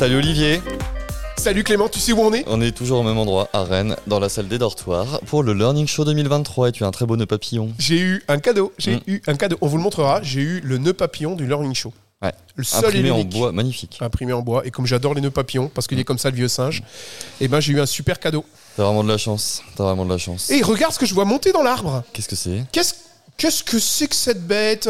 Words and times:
Salut 0.00 0.16
Olivier 0.16 0.62
Salut 1.36 1.62
Clément, 1.62 1.86
tu 1.90 1.98
sais 2.00 2.12
où 2.14 2.20
on 2.20 2.32
est? 2.32 2.42
On 2.46 2.62
est 2.62 2.72
toujours 2.72 3.00
au 3.00 3.02
même 3.02 3.18
endroit, 3.18 3.50
à 3.52 3.64
Rennes, 3.64 3.96
dans 4.06 4.18
la 4.18 4.30
salle 4.30 4.48
des 4.48 4.56
dortoirs, 4.56 5.20
pour 5.26 5.42
le 5.42 5.52
Learning 5.52 5.86
Show 5.86 6.06
2023 6.06 6.70
et 6.70 6.72
tu 6.72 6.84
as 6.84 6.86
un 6.86 6.90
très 6.90 7.04
beau 7.04 7.18
nœud 7.18 7.26
papillon. 7.26 7.70
J'ai 7.78 7.98
eu 8.00 8.24
un 8.26 8.38
cadeau, 8.38 8.72
j'ai 8.78 8.96
Mm. 8.96 9.00
eu 9.08 9.22
un 9.26 9.34
cadeau, 9.36 9.58
on 9.60 9.66
vous 9.66 9.76
le 9.76 9.82
montrera, 9.82 10.22
j'ai 10.22 10.40
eu 10.40 10.60
le 10.64 10.78
nœud 10.78 10.94
papillon 10.94 11.36
du 11.36 11.46
Learning 11.46 11.74
Show. 11.74 11.92
Ouais. 12.22 12.32
Le 12.56 12.64
seul 12.64 12.84
et 12.84 12.86
Imprimé 13.00 13.10
en 13.10 13.24
bois, 13.24 13.52
magnifique. 13.52 13.98
Imprimé 14.00 14.32
en 14.32 14.40
bois. 14.40 14.62
Et 14.64 14.70
comme 14.70 14.86
j'adore 14.86 15.12
les 15.12 15.20
nœuds 15.20 15.30
papillons, 15.30 15.70
parce 15.74 15.86
qu'il 15.86 15.98
est 16.00 16.04
comme 16.04 16.18
ça 16.18 16.30
le 16.30 16.36
vieux 16.36 16.48
singe, 16.48 16.82
et 17.38 17.46
ben 17.48 17.60
j'ai 17.60 17.74
eu 17.74 17.80
un 17.82 17.84
super 17.86 18.18
cadeau. 18.18 18.46
T'as 18.78 18.84
vraiment 18.84 19.04
de 19.04 19.08
la 19.10 19.18
chance, 19.18 19.60
t'as 19.76 19.84
vraiment 19.84 20.06
de 20.06 20.10
la 20.10 20.16
chance. 20.18 20.48
Et 20.50 20.62
regarde 20.62 20.94
ce 20.94 20.98
que 20.98 21.04
je 21.04 21.12
vois 21.12 21.26
monter 21.26 21.52
dans 21.52 21.62
l'arbre. 21.62 22.04
Qu'est-ce 22.14 22.28
que 22.28 22.36
c'est? 22.36 22.64
Qu'est-ce 22.72 22.94
qu'est-ce 23.36 23.62
que 23.62 23.78
c'est 23.78 24.08
que 24.08 24.16
cette 24.16 24.46
bête? 24.46 24.88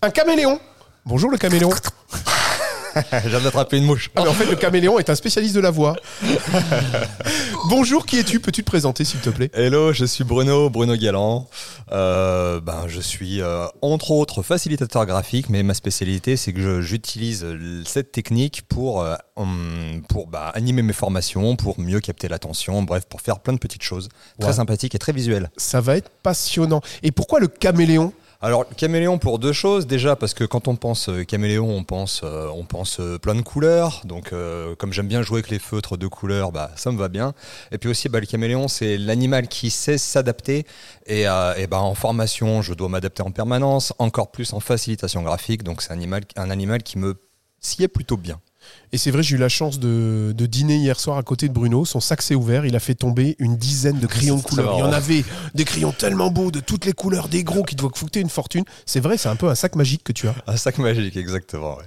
Un 0.00 0.08
caméléon. 0.10 0.58
Bonjour 1.04 1.30
le 1.30 1.36
caméléon. 1.36 1.70
Je 3.24 3.28
viens 3.28 3.40
d'attraper 3.40 3.78
une 3.78 3.84
mouche. 3.84 4.10
Ah 4.16 4.22
mais 4.24 4.28
en 4.30 4.34
fait 4.34 4.46
le 4.46 4.56
caméléon 4.56 4.98
est 4.98 5.10
un 5.10 5.14
spécialiste 5.14 5.54
de 5.54 5.60
la 5.60 5.70
voix. 5.70 5.96
Bonjour, 7.68 8.06
qui 8.06 8.18
es-tu? 8.18 8.40
Peux-tu 8.40 8.62
te 8.62 8.66
présenter 8.70 9.04
s'il 9.04 9.20
te 9.20 9.30
plaît? 9.30 9.50
Hello, 9.54 9.92
je 9.92 10.04
suis 10.04 10.24
Bruno, 10.24 10.70
Bruno 10.70 10.96
Galland. 10.96 11.48
Euh, 11.92 12.60
ben, 12.60 12.84
je 12.88 13.00
suis 13.00 13.40
euh, 13.42 13.66
entre 13.82 14.10
autres 14.12 14.42
facilitateur 14.42 15.06
graphique, 15.06 15.48
mais 15.48 15.62
ma 15.62 15.74
spécialité 15.74 16.36
c'est 16.36 16.52
que 16.52 16.80
j'utilise 16.80 17.44
euh, 17.44 17.82
cette 17.84 18.12
technique 18.12 18.62
pour, 18.68 19.02
euh, 19.02 19.14
hum, 19.36 20.02
pour 20.08 20.26
bah, 20.26 20.50
animer 20.54 20.82
mes 20.82 20.92
formations, 20.92 21.56
pour 21.56 21.78
mieux 21.80 22.00
capter 22.00 22.28
l'attention, 22.28 22.82
bref, 22.82 23.04
pour 23.08 23.20
faire 23.20 23.40
plein 23.40 23.52
de 23.52 23.58
petites 23.58 23.82
choses. 23.82 24.08
Très 24.38 24.50
Ouais. 24.50 24.56
sympathiques 24.56 24.94
et 24.94 24.98
très 24.98 25.12
visuelles. 25.12 25.50
Ça 25.56 25.80
va 25.80 25.96
être 25.96 26.10
passionnant. 26.22 26.80
Et 27.02 27.12
pourquoi 27.12 27.40
le 27.40 27.48
caméléon? 27.48 28.12
Alors, 28.42 28.66
caméléon 28.74 29.18
pour 29.18 29.38
deux 29.38 29.52
choses. 29.52 29.86
Déjà, 29.86 30.16
parce 30.16 30.32
que 30.32 30.44
quand 30.44 30.66
on 30.66 30.74
pense 30.74 31.10
euh, 31.10 31.24
caméléon, 31.24 31.68
on 31.68 31.84
pense, 31.84 32.22
euh, 32.24 32.48
on 32.54 32.64
pense 32.64 32.98
euh, 32.98 33.18
plein 33.18 33.34
de 33.34 33.42
couleurs. 33.42 34.00
Donc, 34.04 34.32
euh, 34.32 34.74
comme 34.76 34.94
j'aime 34.94 35.08
bien 35.08 35.20
jouer 35.20 35.40
avec 35.40 35.50
les 35.50 35.58
feutres 35.58 35.98
de 35.98 36.06
couleurs, 36.06 36.50
bah, 36.50 36.70
ça 36.74 36.90
me 36.90 36.96
va 36.96 37.08
bien. 37.08 37.34
Et 37.70 37.76
puis 37.76 37.90
aussi, 37.90 38.08
bah, 38.08 38.18
le 38.18 38.24
caméléon, 38.24 38.66
c'est 38.66 38.96
l'animal 38.96 39.46
qui 39.46 39.68
sait 39.68 39.98
s'adapter. 39.98 40.64
Et, 41.06 41.22
et 41.22 41.66
bah, 41.66 41.80
en 41.80 41.94
formation, 41.94 42.62
je 42.62 42.72
dois 42.72 42.88
m'adapter 42.88 43.22
en 43.22 43.30
permanence, 43.30 43.92
encore 43.98 44.30
plus 44.30 44.54
en 44.54 44.60
facilitation 44.60 45.22
graphique. 45.22 45.62
Donc, 45.62 45.82
c'est 45.82 45.90
un 45.90 45.96
animal, 45.96 46.22
un 46.36 46.48
animal 46.48 46.82
qui 46.82 46.96
me 46.96 47.20
s'y 47.60 47.82
est 47.82 47.88
plutôt 47.88 48.16
bien. 48.16 48.40
Et 48.92 48.98
c'est 48.98 49.12
vrai, 49.12 49.22
j'ai 49.22 49.36
eu 49.36 49.38
la 49.38 49.48
chance 49.48 49.78
de, 49.78 50.34
de 50.36 50.46
dîner 50.46 50.76
hier 50.76 50.98
soir 50.98 51.16
à 51.16 51.22
côté 51.22 51.46
de 51.46 51.52
Bruno. 51.52 51.84
Son 51.84 52.00
sac 52.00 52.22
s'est 52.22 52.34
ouvert. 52.34 52.66
Il 52.66 52.74
a 52.74 52.80
fait 52.80 52.94
tomber 52.94 53.36
une 53.38 53.56
dizaine 53.56 54.00
de 54.00 54.06
crayons 54.06 54.36
de 54.36 54.42
couleur. 54.42 54.74
Il 54.76 54.80
y 54.80 54.82
en 54.82 54.92
avait 54.92 55.24
des 55.54 55.64
crayons 55.64 55.92
tellement 55.92 56.30
beaux, 56.30 56.50
de 56.50 56.58
toutes 56.58 56.86
les 56.86 56.92
couleurs, 56.92 57.28
des 57.28 57.44
gros 57.44 57.62
qui 57.62 57.76
doivent 57.76 57.92
coûter 57.92 58.18
une 58.20 58.28
fortune. 58.28 58.64
C'est 58.86 58.98
vrai, 59.00 59.16
c'est 59.16 59.28
un 59.28 59.36
peu 59.36 59.48
un 59.48 59.54
sac 59.54 59.76
magique 59.76 60.02
que 60.02 60.12
tu 60.12 60.26
as. 60.26 60.34
Un 60.48 60.56
sac 60.56 60.78
magique, 60.78 61.16
exactement. 61.16 61.76
ouais. 61.76 61.84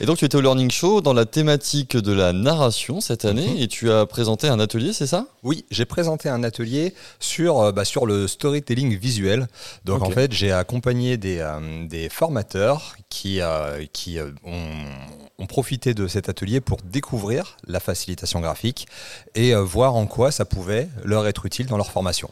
Et 0.00 0.06
donc 0.06 0.16
tu 0.16 0.24
étais 0.24 0.36
au 0.36 0.40
Learning 0.40 0.70
Show 0.70 1.02
dans 1.02 1.12
la 1.12 1.26
thématique 1.26 1.96
de 1.96 2.12
la 2.12 2.32
narration 2.32 3.00
cette 3.02 3.26
année 3.26 3.62
et 3.62 3.68
tu 3.68 3.90
as 3.90 4.06
présenté 4.06 4.48
un 4.48 4.58
atelier, 4.58 4.94
c'est 4.94 5.06
ça? 5.06 5.26
Oui, 5.42 5.66
j'ai 5.70 5.84
présenté 5.84 6.30
un 6.30 6.42
atelier 6.42 6.94
sur, 7.20 7.60
euh, 7.60 7.72
bah, 7.72 7.84
sur 7.84 8.06
le 8.06 8.26
storytelling 8.28 8.96
visuel. 8.96 9.46
Donc 9.84 10.02
en 10.02 10.10
fait, 10.10 10.32
j'ai 10.32 10.52
accompagné 10.52 11.18
des, 11.18 11.38
euh, 11.40 11.86
des 11.86 12.08
formateurs 12.08 12.96
qui, 13.10 13.40
euh, 13.40 13.84
qui 13.92 14.18
euh, 14.18 14.30
ont, 14.44 14.62
ont 15.38 15.46
profité 15.46 15.94
de 15.94 16.06
cet 16.06 16.28
atelier 16.28 16.60
pour 16.60 16.78
découvrir 16.82 17.56
la 17.66 17.80
facilitation 17.80 18.40
graphique 18.40 18.86
et 19.34 19.54
euh, 19.54 19.62
voir 19.62 19.94
en 19.94 20.06
quoi 20.06 20.30
ça 20.30 20.44
pouvait 20.44 20.88
leur 21.04 21.26
être 21.26 21.46
utile 21.46 21.66
dans 21.66 21.76
leur 21.76 21.90
formation. 21.90 22.30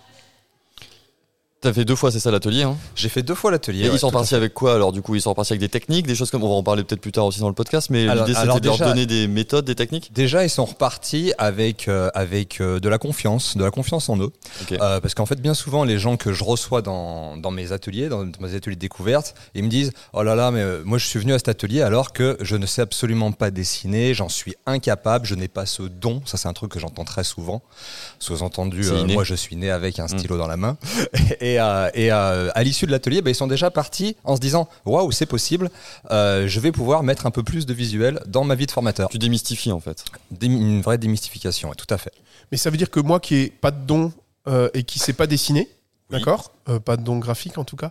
T'as 1.64 1.72
fait 1.72 1.86
deux 1.86 1.96
fois, 1.96 2.12
c'est 2.12 2.20
ça 2.20 2.30
l'atelier 2.30 2.64
hein? 2.64 2.76
J'ai 2.94 3.08
fait 3.08 3.22
deux 3.22 3.34
fois 3.34 3.50
l'atelier. 3.50 3.86
Et 3.86 3.88
ouais, 3.88 3.94
ils 3.94 3.98
sont 3.98 4.08
repartis 4.08 4.34
avec 4.34 4.52
quoi 4.52 4.74
alors 4.74 4.92
du 4.92 5.00
coup? 5.00 5.14
Ils 5.14 5.22
sont 5.22 5.30
repartis 5.30 5.54
avec 5.54 5.62
des 5.62 5.70
techniques, 5.70 6.06
des 6.06 6.14
choses 6.14 6.30
comme 6.30 6.44
on 6.44 6.48
va 6.50 6.56
en 6.56 6.62
parler 6.62 6.84
peut-être 6.84 7.00
plus 7.00 7.10
tard 7.10 7.24
aussi 7.24 7.40
dans 7.40 7.48
le 7.48 7.54
podcast, 7.54 7.88
mais 7.88 8.04
l'idée 8.04 8.34
c'était 8.34 8.60
de 8.60 8.66
leur 8.66 8.76
donner 8.76 9.06
des 9.06 9.28
méthodes, 9.28 9.64
des 9.64 9.74
techniques? 9.74 10.12
Déjà, 10.12 10.44
ils 10.44 10.50
sont 10.50 10.66
repartis 10.66 11.32
avec, 11.38 11.88
euh, 11.88 12.10
avec 12.12 12.60
euh, 12.60 12.80
de 12.80 12.88
la 12.90 12.98
confiance, 12.98 13.56
de 13.56 13.64
la 13.64 13.70
confiance 13.70 14.10
en 14.10 14.18
eux. 14.18 14.30
Euh, 14.72 15.00
parce 15.00 15.14
qu'en 15.14 15.24
fait, 15.24 15.40
bien 15.40 15.54
souvent, 15.54 15.84
les 15.84 15.98
gens 15.98 16.18
que 16.18 16.34
je 16.34 16.44
reçois 16.44 16.82
dans, 16.82 17.38
dans 17.38 17.50
mes 17.50 17.72
ateliers, 17.72 18.10
dans 18.10 18.26
mes 18.40 18.54
ateliers 18.54 18.76
de 18.76 18.80
découverte, 18.80 19.34
ils 19.54 19.64
me 19.64 19.70
disent 19.70 19.92
Oh 20.12 20.22
là 20.22 20.34
là, 20.34 20.50
mais 20.50 20.62
moi 20.84 20.98
je 20.98 21.06
suis 21.06 21.18
venu 21.18 21.32
à 21.32 21.38
cet 21.38 21.48
atelier 21.48 21.80
alors 21.80 22.12
que 22.12 22.36
je 22.42 22.56
ne 22.56 22.66
sais 22.66 22.82
absolument 22.82 23.32
pas 23.32 23.50
dessiner, 23.50 24.12
j'en 24.12 24.28
suis 24.28 24.54
incapable, 24.66 25.24
je 25.24 25.34
n'ai 25.34 25.48
pas 25.48 25.64
ce 25.64 25.84
don. 25.84 26.20
Ça, 26.26 26.36
c'est 26.36 26.48
un 26.48 26.52
truc 26.52 26.72
que 26.72 26.78
j'entends 26.78 27.04
très 27.04 27.24
souvent. 27.24 27.62
Sous-entendu, 28.18 28.84
moi 29.14 29.24
je 29.24 29.34
suis 29.34 29.56
né 29.56 29.70
avec 29.70 29.98
un 29.98 30.08
stylo 30.08 30.36
dans 30.36 30.46
la 30.46 30.58
main. 30.58 30.76
Et, 31.40 31.53
euh, 31.58 31.88
et, 31.94 32.12
euh, 32.12 32.50
à 32.54 32.62
l'issue 32.62 32.86
de 32.86 32.90
l'atelier, 32.90 33.22
bah, 33.22 33.30
ils 33.30 33.34
sont 33.34 33.46
déjà 33.46 33.70
partis 33.70 34.16
en 34.24 34.36
se 34.36 34.40
disant 34.40 34.68
Waouh, 34.86 35.12
c'est 35.12 35.26
possible, 35.26 35.70
euh, 36.10 36.46
je 36.48 36.60
vais 36.60 36.72
pouvoir 36.72 37.02
mettre 37.02 37.26
un 37.26 37.30
peu 37.30 37.42
plus 37.42 37.66
de 37.66 37.74
visuel 37.74 38.20
dans 38.26 38.44
ma 38.44 38.54
vie 38.54 38.66
de 38.66 38.70
formateur. 38.72 39.08
Tu 39.08 39.18
démystifies 39.18 39.72
en 39.72 39.80
fait. 39.80 40.04
Dé- 40.30 40.46
Une 40.46 40.80
vraie 40.82 40.98
démystification, 40.98 41.68
ouais, 41.70 41.74
tout 41.76 41.92
à 41.92 41.98
fait. 41.98 42.12
Mais 42.52 42.58
ça 42.58 42.70
veut 42.70 42.76
dire 42.76 42.90
que 42.90 43.00
moi 43.00 43.20
qui 43.20 43.34
ai 43.36 43.50
pas 43.50 43.70
de 43.70 43.84
don 43.84 44.12
euh, 44.48 44.68
et 44.74 44.82
qui 44.82 44.98
sais 44.98 45.12
pas 45.14 45.26
dessiner, 45.26 45.68
Oui. 46.10 46.18
d'accord 46.18 46.52
Euh, 46.68 46.78
Pas 46.80 46.96
de 46.96 47.02
don 47.02 47.18
graphique 47.18 47.58
en 47.58 47.64
tout 47.64 47.76
cas, 47.76 47.90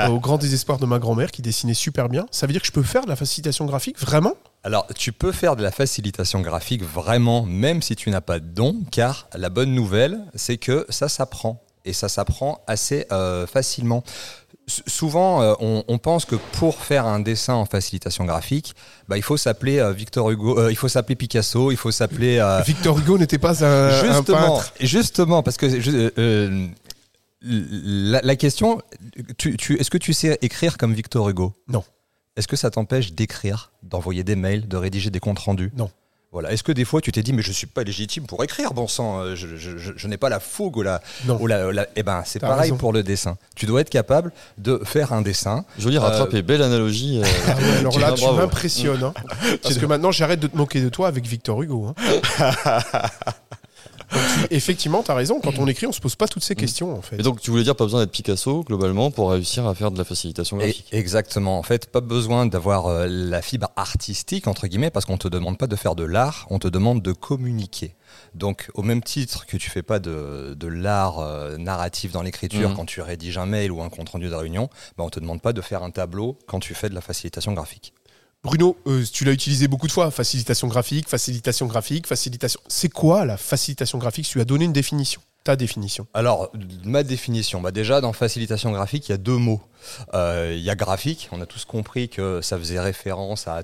euh, 0.00 0.06
au 0.08 0.20
grand 0.20 0.38
désespoir 0.38 0.78
de 0.78 0.86
ma 0.86 0.98
grand-mère 0.98 1.30
qui 1.30 1.42
dessinait 1.42 1.74
super 1.74 2.08
bien, 2.08 2.26
ça 2.30 2.46
veut 2.46 2.52
dire 2.52 2.60
que 2.62 2.66
je 2.66 2.72
peux 2.72 2.82
faire 2.82 3.04
de 3.04 3.08
la 3.08 3.16
facilitation 3.16 3.64
graphique 3.66 3.98
Vraiment? 4.00 4.34
Alors, 4.66 4.86
tu 4.96 5.12
peux 5.12 5.30
faire 5.32 5.56
de 5.56 5.62
la 5.62 5.70
facilitation 5.70 6.40
graphique 6.40 6.82
vraiment, 6.82 7.42
même 7.44 7.82
si 7.82 7.96
tu 7.96 8.08
n'as 8.08 8.22
pas 8.22 8.38
de 8.38 8.46
don, 8.46 8.76
car 8.90 9.28
la 9.34 9.50
bonne 9.50 9.74
nouvelle, 9.74 10.20
c'est 10.34 10.56
que 10.56 10.86
ça 10.88 11.10
s'apprend. 11.10 11.60
Et 11.84 11.92
ça 11.92 12.08
s'apprend 12.08 12.62
assez 12.66 13.06
euh, 13.12 13.46
facilement. 13.46 14.02
S- 14.66 14.82
souvent, 14.86 15.42
euh, 15.42 15.54
on, 15.60 15.84
on 15.86 15.98
pense 15.98 16.24
que 16.24 16.36
pour 16.52 16.76
faire 16.76 17.04
un 17.06 17.20
dessin 17.20 17.52
en 17.54 17.66
facilitation 17.66 18.24
graphique, 18.24 18.74
bah, 19.08 19.16
il 19.18 19.22
faut 19.22 19.36
s'appeler 19.36 19.78
euh, 19.78 19.92
Victor 19.92 20.30
Hugo, 20.30 20.68
il 20.70 20.76
faut 20.76 20.88
s'appeler 20.88 21.16
Picasso, 21.16 21.70
il 21.70 21.76
faut 21.76 21.90
s'appeler 21.90 22.38
Victor 22.66 22.98
Hugo 22.98 23.18
n'était 23.18 23.36
pas 23.38 23.62
un, 23.64 23.88
un 23.90 24.14
justement, 24.14 24.56
peintre. 24.56 24.72
justement, 24.80 25.42
parce 25.42 25.58
que 25.58 25.68
je- 25.80 26.70
la, 27.42 28.20
la 28.22 28.36
question, 28.36 28.80
tu, 29.36 29.56
tu- 29.58 29.78
est-ce 29.78 29.90
que 29.90 29.98
tu 29.98 30.14
sais 30.14 30.38
écrire 30.40 30.78
comme 30.78 30.94
Victor 30.94 31.28
Hugo? 31.28 31.52
Non. 31.68 31.84
Est-ce 32.36 32.48
que 32.48 32.56
ça 32.56 32.70
t'empêche 32.70 33.12
d'écrire, 33.12 33.70
d'envoyer 33.82 34.24
des 34.24 34.34
mails, 34.36 34.66
de 34.66 34.76
rédiger 34.78 35.10
des 35.10 35.20
comptes 35.20 35.38
rendus? 35.40 35.70
Non. 35.76 35.90
Voilà. 36.34 36.52
Est-ce 36.52 36.62
que 36.64 36.72
des 36.72 36.84
fois 36.84 37.00
tu 37.00 37.12
t'es 37.12 37.22
dit 37.22 37.32
mais 37.32 37.42
je 37.42 37.52
suis 37.52 37.66
pas 37.68 37.84
légitime 37.84 38.26
pour 38.26 38.42
écrire, 38.44 38.74
bon 38.74 38.88
sang, 38.88 39.20
euh, 39.20 39.36
je, 39.36 39.46
je- 39.56 39.78
je- 39.78 39.92
je 39.96 40.08
n'ai 40.08 40.16
pas 40.16 40.28
la 40.28 40.40
fougue 40.40 40.76
ou 40.76 40.82
la, 40.82 41.00
Non. 41.26 41.38
ou 41.40 41.46
la, 41.46 41.72
la- 41.72 41.86
eh 41.94 42.02
ben 42.02 42.22
c'est 42.26 42.40
pareil 42.40 42.62
raison. 42.62 42.76
pour 42.76 42.92
le 42.92 43.02
dessin. 43.04 43.36
Tu 43.54 43.66
dois 43.66 43.80
être 43.82 43.88
capable 43.88 44.32
de 44.58 44.80
faire 44.84 45.12
un 45.12 45.22
dessin. 45.22 45.64
Joli 45.78 45.96
rattrapé, 45.96 46.42
belle 46.42 46.62
analogie. 46.62 47.20
euh, 47.22 47.26
Ah 47.46 47.54
ouais, 47.56 47.78
alors 47.78 47.92
tu- 47.92 48.00
là, 48.00 48.12
tu 48.12 48.24
m'impressionnes. 48.26 49.04
hein. 49.04 49.14
Parce 49.62 49.78
que 49.78 49.86
maintenant, 49.86 50.10
j'arrête 50.10 50.40
de 50.40 50.48
te 50.48 50.56
moquer 50.56 50.80
de 50.80 50.88
toi 50.88 51.06
avec 51.06 51.24
Victor 51.24 51.62
Hugo. 51.62 51.94
hein. 51.96 52.50
Effectivement, 54.50 55.02
tu 55.02 55.10
as 55.10 55.14
raison. 55.14 55.40
Quand 55.40 55.58
on 55.58 55.66
écrit, 55.66 55.86
on 55.86 55.92
se 55.92 56.00
pose 56.00 56.16
pas 56.16 56.28
toutes 56.28 56.44
ces 56.44 56.54
questions, 56.54 56.96
en 56.96 57.02
fait. 57.02 57.16
Et 57.18 57.22
donc 57.22 57.40
tu 57.40 57.50
voulais 57.50 57.62
dire 57.64 57.76
pas 57.76 57.84
besoin 57.84 58.00
d'être 58.00 58.10
Picasso 58.12 58.62
globalement 58.64 59.10
pour 59.10 59.30
réussir 59.30 59.66
à 59.66 59.74
faire 59.74 59.90
de 59.90 59.98
la 59.98 60.04
facilitation 60.04 60.58
Et- 60.60 60.64
graphique. 60.64 60.88
exactement. 60.92 61.58
En 61.58 61.62
fait, 61.62 61.90
pas 61.90 62.00
besoin 62.00 62.46
d'avoir 62.46 62.86
euh, 62.86 63.06
la 63.08 63.42
fibre 63.42 63.68
artistique 63.76 64.46
entre 64.46 64.66
guillemets 64.66 64.90
parce 64.90 65.06
qu'on 65.06 65.18
te 65.18 65.28
demande 65.28 65.58
pas 65.58 65.66
de 65.66 65.76
faire 65.76 65.94
de 65.94 66.04
l'art, 66.04 66.46
on 66.50 66.58
te 66.58 66.68
demande 66.68 67.02
de 67.02 67.12
communiquer. 67.12 67.94
Donc, 68.34 68.70
au 68.74 68.82
même 68.82 69.02
titre 69.02 69.46
que 69.46 69.56
tu 69.56 69.70
fais 69.70 69.82
pas 69.82 69.98
de, 69.98 70.54
de 70.54 70.66
l'art 70.68 71.18
euh, 71.18 71.56
narratif 71.56 72.12
dans 72.12 72.22
l'écriture 72.22 72.70
Mhm. 72.70 72.76
quand 72.76 72.84
tu 72.86 73.00
rédiges 73.00 73.38
un 73.38 73.46
mail 73.46 73.72
ou 73.72 73.82
un 73.82 73.88
compte 73.88 74.08
rendu 74.10 74.28
de 74.28 74.34
réunion, 74.34 74.68
bah, 74.96 75.04
on 75.04 75.10
te 75.10 75.18
demande 75.20 75.40
pas 75.42 75.52
de 75.52 75.60
faire 75.60 75.82
un 75.82 75.90
tableau 75.90 76.38
quand 76.46 76.60
tu 76.60 76.74
fais 76.74 76.88
de 76.88 76.94
la 76.94 77.00
facilitation 77.00 77.52
graphique. 77.52 77.92
Bruno, 78.44 78.76
euh, 78.86 79.02
tu 79.10 79.24
l'as 79.24 79.32
utilisé 79.32 79.68
beaucoup 79.68 79.86
de 79.86 79.92
fois. 79.92 80.10
Facilitation 80.10 80.68
graphique, 80.68 81.08
facilitation 81.08 81.66
graphique, 81.66 82.06
facilitation. 82.06 82.60
C'est 82.68 82.90
quoi 82.90 83.24
la 83.24 83.38
facilitation 83.38 83.96
graphique? 83.98 84.26
Tu 84.26 84.38
as 84.40 84.44
donné 84.44 84.66
une 84.66 84.72
définition. 84.72 85.22
Ta 85.44 85.56
définition. 85.56 86.06
Alors, 86.14 86.50
ma 86.84 87.02
définition, 87.02 87.60
bah 87.60 87.70
déjà 87.70 88.00
dans 88.00 88.12
facilitation 88.12 88.70
graphique, 88.72 89.08
il 89.08 89.12
y 89.12 89.14
a 89.14 89.18
deux 89.18 89.36
mots. 89.36 89.60
Euh, 90.14 90.54
Il 90.56 90.62
y 90.62 90.70
a 90.70 90.74
graphique, 90.74 91.28
on 91.32 91.40
a 91.40 91.46
tous 91.46 91.64
compris 91.64 92.08
que 92.08 92.40
ça 92.40 92.56
faisait 92.58 92.80
référence 92.80 93.48
à 93.48 93.62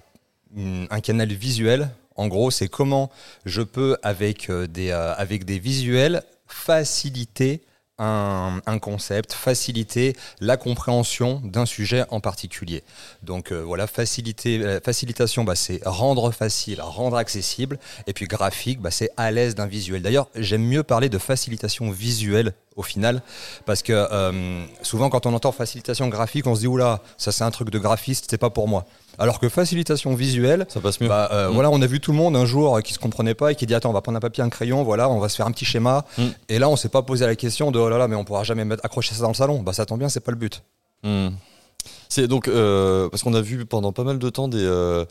un 0.57 1.01
canal 1.01 1.33
visuel. 1.33 1.91
En 2.17 2.29
gros, 2.29 2.51
c'est 2.51 2.69
comment 2.69 3.11
je 3.47 3.63
peux, 3.63 3.97
avec, 4.03 4.51
euh, 4.51 4.67
des 4.67 5.59
visuels, 5.59 6.23
faciliter 6.47 7.63
un, 8.01 8.79
concept, 8.79 9.33
faciliter 9.33 10.17
la 10.41 10.57
compréhension 10.57 11.41
d'un 11.45 11.67
sujet 11.67 12.05
en 12.11 12.21
particulier. 12.21 12.83
Donc 13.23 13.53
euh, 13.53 13.61
voilà, 13.63 13.85
euh, 13.85 14.81
facilitation, 14.83 15.45
bah, 15.45 15.55
c'est 15.55 15.81
rendre 15.85 16.31
facile, 16.31 16.81
rendre 16.81 17.17
accessible. 17.17 17.79
Et 18.07 18.13
puis 18.13 18.27
graphique, 18.27 18.81
bah, 18.81 18.91
c'est 18.91 19.11
à 19.17 19.31
l'aise 19.31 19.55
d'un 19.55 19.67
visuel. 19.67 20.03
D'ailleurs, 20.03 20.29
j'aime 20.35 20.65
mieux 20.65 20.83
parler 20.83 21.09
de 21.09 21.19
facilitation 21.19 21.91
visuelle 21.91 22.55
au 22.77 22.83
final, 22.83 23.23
parce 23.67 23.83
que 23.83 23.93
euh, 23.93 24.65
souvent 24.83 25.11
quand 25.11 25.27
on 25.27 25.35
entend 25.35 25.53
facilitation 25.53 26.09
graphique, 26.09 26.47
on 26.47 26.55
se 26.55 26.61
dit 26.61 26.67
oula, 26.67 27.01
ça 27.19 27.33
c'est 27.33 27.45
un 27.45 27.51
truc 27.51 27.71
de 27.71 27.79
graphiste, 27.79 28.27
c'est 28.31 28.39
pas 28.39 28.51
pour 28.51 28.69
moi. 28.69 28.87
Alors 29.21 29.39
que 29.39 29.49
facilitation 29.49 30.15
visuelle, 30.15 30.67
Ça 30.69 30.81
passe 30.81 31.01
mieux. 31.01 31.07
bah, 31.09 31.29
euh, 31.33 31.49
Mm. 31.51 31.53
voilà, 31.53 31.71
on 31.71 31.81
a 31.83 31.87
vu 31.87 32.01
tout 32.01 32.11
le 32.11 32.17
monde 32.19 32.35
un 32.37 32.47
jour 32.47 32.83
qui 32.83 32.93
se 32.95 32.99
comprenait 32.99 33.35
pas 33.35 33.53
et 33.53 33.55
qui 33.55 33.67
dit 33.67 33.75
attends, 33.75 33.91
on 33.91 33.93
va 33.93 34.01
prendre 34.01 34.17
un 34.17 34.21
papier, 34.21 34.43
un 34.43 34.49
crayon, 34.49 34.83
voilà, 34.83 35.09
on 35.09 35.19
va 35.21 35.29
se 35.29 35.37
faire 35.37 35.47
un 35.47 35.53
petit 35.53 35.65
schéma. 35.67 36.05
Mm. 36.19 36.23
Et 36.49 36.59
là, 36.59 36.69
on 36.69 36.75
s'est 36.77 36.89
pas 36.89 37.03
posé 37.03 37.27
la 37.27 37.37
question 37.37 37.71
de 37.71 37.79
oh 37.79 37.89
là 37.89 37.99
là, 37.99 38.09
mais 38.09 38.17
on 38.17 38.25
pourra 38.25 38.43
jamais 38.45 38.65
mettre, 38.65 38.85
accrocher 38.85 39.15
ça 39.15 39.23
dans 39.23 39.29
le 39.29 39.35
salon. 39.35 39.61
Bah 39.63 39.73
ça 39.73 39.87
tombe 39.87 39.99
bien, 40.01 40.09
c'est 40.09 40.21
pas 40.21 40.33
le 40.33 40.39
but. 40.39 40.63
Hmm. 41.05 41.29
C'est 42.09 42.27
donc 42.27 42.49
euh, 42.49 43.09
parce 43.09 43.23
qu'on 43.23 43.35
a 43.35 43.41
vu 43.41 43.65
pendant 43.67 43.93
pas 43.93 44.05
mal 44.05 44.19
de 44.19 44.29
temps 44.31 44.49
des 44.49 44.65
euh, 44.65 45.05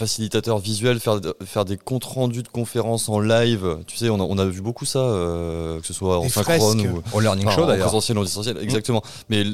facilitateur 0.00 0.58
visuel, 0.58 0.98
faire, 0.98 1.20
faire 1.44 1.64
des 1.64 1.76
comptes 1.76 2.04
rendus 2.04 2.42
de 2.42 2.48
conférences 2.48 3.08
en 3.08 3.20
live. 3.20 3.76
Tu 3.86 3.96
sais, 3.96 4.08
on 4.08 4.16
a, 4.18 4.22
on 4.24 4.38
a 4.38 4.46
vu 4.46 4.60
beaucoup 4.62 4.84
ça, 4.86 4.98
euh, 4.98 5.78
que 5.80 5.86
ce 5.86 5.92
soit 5.92 6.18
en 6.18 6.22
Des 6.22 6.28
synchrone 6.30 6.80
fresques. 6.80 6.94
ou 7.12 7.16
Au 7.16 7.20
learning 7.20 7.46
enfin, 7.46 7.56
show 7.56 7.62
en 7.62 7.66
d'ailleurs. 7.66 7.86
présentiel 7.86 8.18
ou 8.18 8.22
en 8.22 8.24
distanciel. 8.24 8.56
Exactement. 8.60 9.02
Mais 9.28 9.44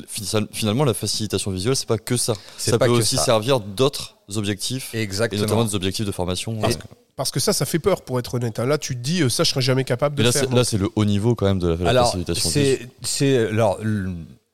finalement, 0.52 0.84
la 0.84 0.94
facilitation 0.94 1.50
visuelle, 1.50 1.76
c'est 1.76 1.88
pas 1.88 1.98
que 1.98 2.16
ça. 2.16 2.34
C'est 2.56 2.70
Ça 2.70 2.78
peut 2.78 2.86
aussi 2.88 3.16
ça. 3.16 3.24
servir 3.24 3.60
d'autres 3.60 4.16
objectifs, 4.36 4.94
et 4.94 5.06
notamment 5.36 5.64
des 5.64 5.74
objectifs 5.74 6.06
de 6.06 6.12
formation. 6.12 6.56
Parce 6.60 6.74
Euh, 6.76 6.78
Parce 7.16 7.30
que 7.30 7.40
ça, 7.40 7.52
ça 7.52 7.64
fait 7.64 7.78
peur, 7.78 8.02
pour 8.02 8.18
être 8.18 8.34
honnête. 8.34 8.58
hein. 8.58 8.66
Là, 8.66 8.76
tu 8.78 8.94
te 8.94 9.00
dis, 9.00 9.22
euh, 9.22 9.28
ça, 9.28 9.42
je 9.44 9.50
serais 9.50 9.62
jamais 9.62 9.84
capable 9.84 10.16
de 10.16 10.22
là, 10.22 10.32
faire. 10.32 10.46
c'est, 10.48 10.54
là, 10.54 10.64
c'est 10.64 10.78
le 10.78 10.88
haut 10.96 11.04
niveau 11.04 11.34
quand 11.34 11.46
même 11.46 11.58
de 11.58 11.68
la, 11.68 11.76
la 11.76 11.90
Alors, 11.90 12.06
facilitation 12.06 12.48
visuelle. 12.50 12.88
c'est, 13.02 13.08
c'est, 13.08 13.48
alors, 13.48 13.78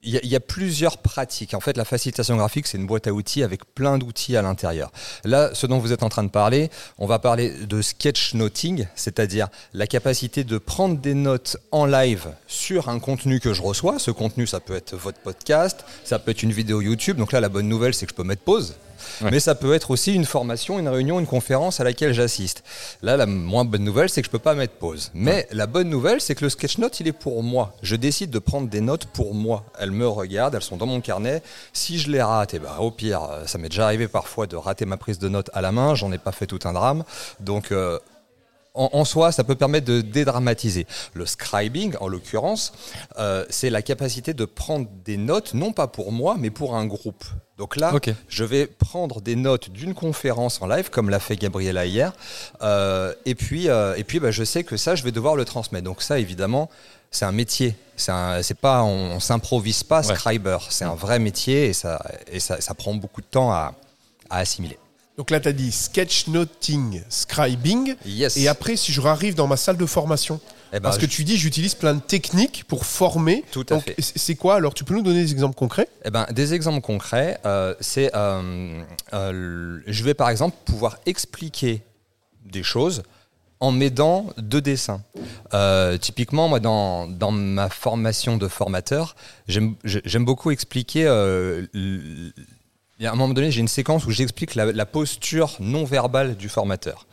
il 0.02 0.20
y, 0.22 0.28
y 0.28 0.36
a 0.36 0.40
plusieurs 0.40 0.98
pratiques. 0.98 1.54
En 1.54 1.60
fait, 1.60 1.76
la 1.76 1.84
facilitation 1.84 2.36
graphique, 2.36 2.66
c'est 2.66 2.78
une 2.78 2.86
boîte 2.86 3.06
à 3.06 3.12
outils 3.12 3.42
avec 3.42 3.64
plein 3.74 3.98
d'outils 3.98 4.36
à 4.36 4.42
l'intérieur. 4.42 4.90
Là, 5.24 5.50
ce 5.54 5.66
dont 5.66 5.78
vous 5.78 5.92
êtes 5.92 6.02
en 6.02 6.08
train 6.08 6.24
de 6.24 6.30
parler, 6.30 6.70
on 6.98 7.06
va 7.06 7.18
parler 7.18 7.50
de 7.50 7.80
sketchnoting, 7.80 8.86
c'est-à-dire 8.94 9.48
la 9.74 9.86
capacité 9.86 10.44
de 10.44 10.58
prendre 10.58 10.98
des 10.98 11.14
notes 11.14 11.56
en 11.70 11.86
live 11.86 12.28
sur 12.46 12.88
un 12.88 12.98
contenu 12.98 13.38
que 13.38 13.54
je 13.54 13.62
reçois. 13.62 13.98
Ce 13.98 14.10
contenu, 14.10 14.46
ça 14.46 14.60
peut 14.60 14.74
être 14.74 14.96
votre 14.96 15.18
podcast, 15.18 15.84
ça 16.04 16.18
peut 16.18 16.32
être 16.32 16.42
une 16.42 16.52
vidéo 16.52 16.80
YouTube. 16.80 17.16
Donc 17.16 17.32
là, 17.32 17.40
la 17.40 17.48
bonne 17.48 17.68
nouvelle, 17.68 17.94
c'est 17.94 18.06
que 18.06 18.10
je 18.12 18.16
peux 18.16 18.24
mettre 18.24 18.42
pause. 18.42 18.74
Ouais. 19.20 19.30
Mais 19.30 19.40
ça 19.40 19.54
peut 19.54 19.74
être 19.74 19.90
aussi 19.90 20.14
une 20.14 20.24
formation, 20.24 20.78
une 20.78 20.88
réunion, 20.88 21.20
une 21.20 21.26
conférence 21.26 21.80
à 21.80 21.84
laquelle 21.84 22.12
j'assiste. 22.12 22.62
Là, 23.02 23.16
la 23.16 23.26
moins 23.26 23.64
bonne 23.64 23.84
nouvelle, 23.84 24.08
c'est 24.08 24.22
que 24.22 24.26
je 24.26 24.30
peux 24.30 24.38
pas 24.38 24.54
mettre 24.54 24.74
pause. 24.74 25.10
Mais 25.14 25.46
la 25.52 25.66
bonne 25.66 25.88
nouvelle, 25.88 26.20
c'est 26.20 26.34
que 26.34 26.44
le 26.44 26.50
sketchnote, 26.50 27.00
il 27.00 27.08
est 27.08 27.12
pour 27.12 27.42
moi. 27.42 27.74
Je 27.82 27.96
décide 27.96 28.30
de 28.30 28.38
prendre 28.38 28.68
des 28.68 28.80
notes 28.80 29.06
pour 29.06 29.34
moi. 29.34 29.64
Elles 29.78 29.90
me 29.90 30.06
regardent, 30.08 30.54
elles 30.54 30.62
sont 30.62 30.76
dans 30.76 30.86
mon 30.86 31.00
carnet. 31.00 31.42
Si 31.72 31.98
je 31.98 32.10
les 32.10 32.22
rate, 32.22 32.54
eh 32.54 32.58
ben, 32.58 32.76
au 32.78 32.90
pire, 32.90 33.22
euh, 33.22 33.46
ça 33.46 33.58
m'est 33.58 33.68
déjà 33.68 33.84
arrivé 33.84 34.08
parfois 34.08 34.46
de 34.46 34.56
rater 34.56 34.86
ma 34.86 34.96
prise 34.96 35.18
de 35.18 35.28
notes 35.28 35.50
à 35.52 35.60
la 35.60 35.72
main. 35.72 35.94
J'en 35.94 36.12
ai 36.12 36.18
pas 36.18 36.32
fait 36.32 36.46
tout 36.46 36.60
un 36.64 36.72
drame. 36.72 37.04
Donc, 37.40 37.72
euh, 37.72 37.98
en, 38.74 38.88
en 38.92 39.04
soi, 39.04 39.32
ça 39.32 39.44
peut 39.44 39.54
permettre 39.54 39.86
de 39.86 40.00
dédramatiser. 40.00 40.86
Le 41.14 41.26
scribing, 41.26 41.94
en 42.00 42.08
l'occurrence, 42.08 42.72
euh, 43.18 43.44
c'est 43.50 43.68
la 43.70 43.82
capacité 43.82 44.32
de 44.34 44.44
prendre 44.44 44.86
des 45.04 45.16
notes, 45.16 45.54
non 45.54 45.72
pas 45.72 45.86
pour 45.88 46.10
moi, 46.12 46.36
mais 46.38 46.50
pour 46.50 46.74
un 46.74 46.86
groupe. 46.86 47.24
Donc 47.58 47.76
là, 47.76 47.92
je 48.28 48.44
vais 48.44 48.66
prendre 48.66 49.20
des 49.20 49.36
notes 49.36 49.70
d'une 49.70 49.94
conférence 49.94 50.62
en 50.62 50.66
live, 50.66 50.88
comme 50.90 51.10
l'a 51.10 51.20
fait 51.20 51.36
Gabriela 51.36 51.84
hier, 51.86 52.12
euh, 52.62 53.12
et 53.26 53.34
puis, 53.34 53.68
euh, 53.68 53.94
et 53.96 54.04
puis 54.04 54.20
bah, 54.20 54.30
je 54.30 54.42
sais 54.42 54.64
que 54.64 54.76
ça, 54.76 54.94
je 54.94 55.04
vais 55.04 55.12
devoir 55.12 55.36
le 55.36 55.44
transmettre. 55.44 55.84
Donc 55.84 56.02
ça, 56.02 56.18
évidemment, 56.18 56.70
c'est 57.10 57.26
un 57.26 57.32
métier. 57.32 57.76
C'est 57.96 58.56
pas, 58.60 58.82
on, 58.82 59.12
on 59.12 59.20
s'improvise 59.20 59.84
pas 59.84 60.04
Ouais. 60.08 60.14
scriber. 60.16 60.58
C'est 60.70 60.86
un 60.86 60.94
vrai 60.94 61.18
métier 61.18 61.66
et 61.66 61.72
ça, 61.72 62.02
et 62.32 62.40
ça, 62.40 62.60
ça 62.60 62.74
prend 62.74 62.94
beaucoup 62.94 63.20
de 63.20 63.26
temps 63.26 63.52
à, 63.52 63.74
à 64.30 64.38
assimiler. 64.38 64.78
Donc 65.18 65.30
là, 65.30 65.40
tu 65.40 65.48
as 65.48 65.52
dit 65.52 65.70
sketchnoting, 65.72 67.02
scribing. 67.08 67.94
Yes. 68.06 68.36
Et 68.36 68.48
après, 68.48 68.76
si 68.76 68.92
je 68.92 69.00
arrive 69.02 69.34
dans 69.34 69.46
ma 69.46 69.56
salle 69.56 69.76
de 69.76 69.84
formation, 69.86 70.40
Eh 70.72 70.76
ben, 70.76 70.80
parce 70.80 70.96
que 70.98 71.04
tu 71.06 71.22
dis, 71.24 71.36
j'utilise 71.36 71.74
plein 71.74 71.92
de 71.94 72.00
techniques 72.00 72.64
pour 72.66 72.86
former. 72.86 73.44
Tout 73.52 73.66
à 73.70 73.74
Donc, 73.74 73.84
fait. 73.84 73.96
c'est- 74.00 74.34
quoi 74.36 74.54
Alors, 74.54 74.72
tu 74.72 74.84
peux 74.84 74.94
nous 74.94 75.02
donner 75.02 75.22
des 75.22 75.32
exemples 75.32 75.54
concrets? 75.54 75.88
Eh 76.04 76.10
ben, 76.10 76.26
des 76.32 76.54
exemples 76.54 76.80
concrets, 76.80 77.38
euh, 77.44 77.74
c'est, 77.80 78.10
euh, 78.14 78.82
euh, 79.12 79.80
je 79.86 80.02
vais 80.04 80.14
par 80.14 80.30
exemple 80.30 80.56
pouvoir 80.64 80.96
expliquer 81.04 81.82
des 82.46 82.62
choses 82.62 83.02
en 83.60 83.70
m'aidant 83.70 84.28
de 84.38 84.60
dessins. 84.60 85.02
Typiquement, 86.00 86.48
moi, 86.48 86.58
dans, 86.58 87.06
dans 87.06 87.30
ma 87.32 87.68
formation 87.68 88.38
de 88.38 88.48
formateur, 88.48 89.14
j'aime 89.46 89.74
j'ai- 89.84 90.00
j'aime 90.06 90.24
beaucoup 90.24 90.50
expliquer. 90.50 91.04
Il 93.02 93.06
y 93.06 93.08
a 93.08 93.12
un 93.12 93.16
moment 93.16 93.34
donné, 93.34 93.50
j'ai 93.50 93.60
une 93.60 93.66
séquence 93.66 94.06
où 94.06 94.12
j'explique 94.12 94.54
la, 94.54 94.86
posture 94.86 95.56
non 95.58 95.84
verbale 95.84 96.36
du 96.36 96.48
formateur. 96.48 97.08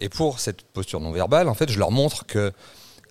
Et 0.00 0.08
pour 0.08 0.40
cette 0.40 0.62
posture 0.62 1.00
non 1.00 1.12
verbale, 1.12 1.50
en 1.50 1.54
fait, 1.54 1.70
je 1.70 1.78
leur 1.78 1.90
montre 1.90 2.24
que 2.24 2.50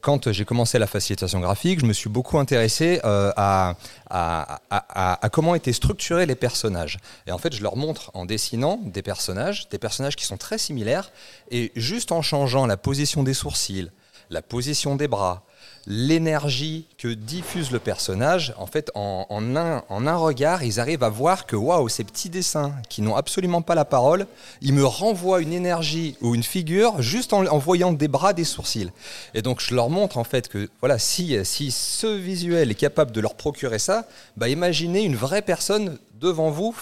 quand 0.02 0.32
j'ai 0.32 0.44
commencé 0.44 0.80
la 0.80 0.88
facilitation 0.88 1.40
graphique, 1.42 1.80
je 1.80 1.86
me 1.86 1.94
suis 1.94 2.10
beaucoup 2.10 2.40
intéressé 2.40 3.00
euh, 3.06 3.32
à- 3.38 3.76
à 4.10 5.30
comment 5.32 5.54
étaient 5.54 5.74
structurés 5.74 6.26
les 6.26 6.34
personnages. 6.34 6.98
Et 7.28 7.32
en 7.32 7.38
fait, 7.38 7.54
je 7.54 7.62
leur 7.62 7.76
montre 7.76 8.10
en 8.16 8.26
dessinant 8.26 8.80
des 8.84 9.04
personnages, 9.04 9.70
des 9.70 9.78
personnages 9.78 10.16
qui 10.16 10.26
sont 10.26 10.38
très 10.38 10.58
similaires, 10.58 11.12
et 11.52 11.72
juste 11.76 12.12
en 12.12 12.24
changeant 12.24 12.66
la 12.66 12.78
position 12.78 13.22
des 13.22 13.36
sourcils, 13.36 13.92
la 14.32 14.42
position 14.42 14.96
des 14.96 15.08
bras, 15.08 15.46
l'énergie 15.86 16.86
que 16.98 17.10
diffuse 17.10 17.72
le 17.72 17.80
personnage, 17.80 18.54
en 18.58 18.68
fait, 18.68 18.90
en, 18.96 19.26
un, 19.30 19.84
en 19.90 20.08
un 20.08 20.16
regard, 20.16 20.64
ils 20.64 20.80
arrivent 20.80 21.04
à 21.04 21.10
voir 21.10 21.46
que 21.46 21.56
waouh, 21.56 21.90
ces 21.90 22.04
petits 22.04 22.30
dessins 22.30 22.74
qui 22.90 23.02
n'ont 23.02 23.16
absolument 23.16 23.62
pas 23.62 23.76
la 23.76 23.84
parole, 23.84 24.26
ils 24.62 24.74
me 24.74 24.86
renvoient 24.86 25.42
une 25.42 25.52
énergie 25.52 26.16
ou 26.22 26.36
une 26.36 26.44
figure 26.44 27.02
juste 27.02 27.34
en, 27.34 27.58
voyant 27.58 27.92
des 27.92 28.08
bras, 28.08 28.34
des 28.34 28.46
sourcils. 28.46 28.92
Et 29.34 29.42
donc, 29.42 29.60
je 29.60 29.76
leur 29.76 29.90
montre 29.90 30.18
en 30.18 30.24
fait 30.24 30.48
que 30.48 30.70
voilà, 30.80 30.98
si, 31.00 31.38
si 31.44 31.72
ce 31.72 32.08
visuel 32.08 32.72
est 32.72 32.76
capable 32.76 33.12
de 33.12 33.20
leur 33.20 33.36
procurer 33.36 33.80
ça, 33.80 34.08
bah, 34.38 34.48
imaginez 34.48 35.04
une 35.04 35.16
vraie 35.16 35.42
personne 35.42 35.98
devant 36.20 36.50
vous 36.50 36.76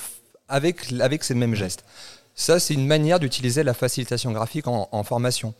avec, 0.48 0.92
avec 1.00 1.24
ces 1.24 1.34
mêmes 1.34 1.56
gestes. 1.56 1.84
Ça, 2.36 2.60
c'est 2.60 2.74
une 2.74 2.88
manière 2.88 3.20
d'utiliser 3.20 3.64
la 3.64 3.74
facilitation 3.74 4.32
graphique 4.32 4.68
en 4.68 5.04
formation. 5.04 5.54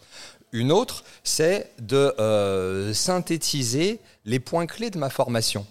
Une 0.54 0.72
autre, 0.72 1.04
c'est 1.24 1.72
de 1.80 2.14
euh, 2.20 2.94
synthétiser 2.94 4.00
les 4.26 4.40
points 4.40 4.66
clés 4.66 4.90
de 4.90 4.98
ma 4.98 5.10
formation. 5.10 5.66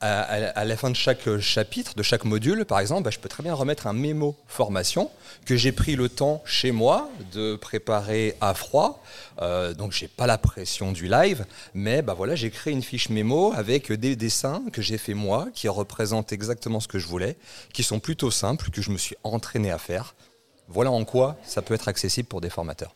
À, 0.00 0.66
la 0.66 0.76
fin 0.76 0.90
de 0.90 0.96
chaque 0.96 1.38
chapitre, 1.38 1.94
de 1.94 2.02
chaque 2.02 2.26
module, 2.26 2.66
par 2.66 2.78
exemple, 2.78 3.04
bah, 3.04 3.10
je 3.10 3.18
peux 3.18 3.28
très 3.30 3.42
bien 3.42 3.54
remettre 3.54 3.86
un 3.86 3.94
mémo 3.94 4.36
formation 4.46 5.10
que 5.46 5.56
j'ai 5.56 5.72
pris 5.72 5.96
le 5.96 6.10
temps 6.10 6.42
chez 6.44 6.72
moi 6.72 7.08
de 7.32 7.56
préparer 7.56 8.36
à 8.42 8.52
froid. 8.52 9.02
Euh, 9.40 9.72
donc, 9.72 9.92
j'ai 9.92 10.08
pas 10.08 10.26
la 10.26 10.36
pression 10.36 10.92
du 10.92 11.08
live, 11.08 11.46
mais 11.72 12.02
bah, 12.02 12.12
voilà, 12.12 12.34
j'ai 12.34 12.50
créé 12.50 12.74
une 12.74 12.82
fiche 12.82 13.08
mémo 13.08 13.54
avec 13.54 13.92
des 13.92 14.14
dessins 14.14 14.62
que 14.74 14.82
j'ai 14.82 14.98
fait 14.98 15.14
moi, 15.14 15.48
qui 15.54 15.68
représentent 15.68 16.32
exactement 16.32 16.80
ce 16.80 16.88
que 16.88 16.98
je 16.98 17.06
voulais, 17.06 17.38
qui 17.72 17.82
sont 17.82 18.00
plutôt 18.00 18.30
simples, 18.30 18.68
que 18.70 18.82
je 18.82 18.90
me 18.90 18.98
suis 18.98 19.16
entraîné 19.22 19.70
à 19.70 19.78
faire. 19.78 20.14
Voilà 20.68 20.90
en 20.90 21.06
quoi 21.06 21.36
ça 21.44 21.62
peut 21.62 21.72
être 21.72 21.88
accessible 21.88 22.28
pour 22.28 22.42
des 22.42 22.50
formateurs. 22.50 22.94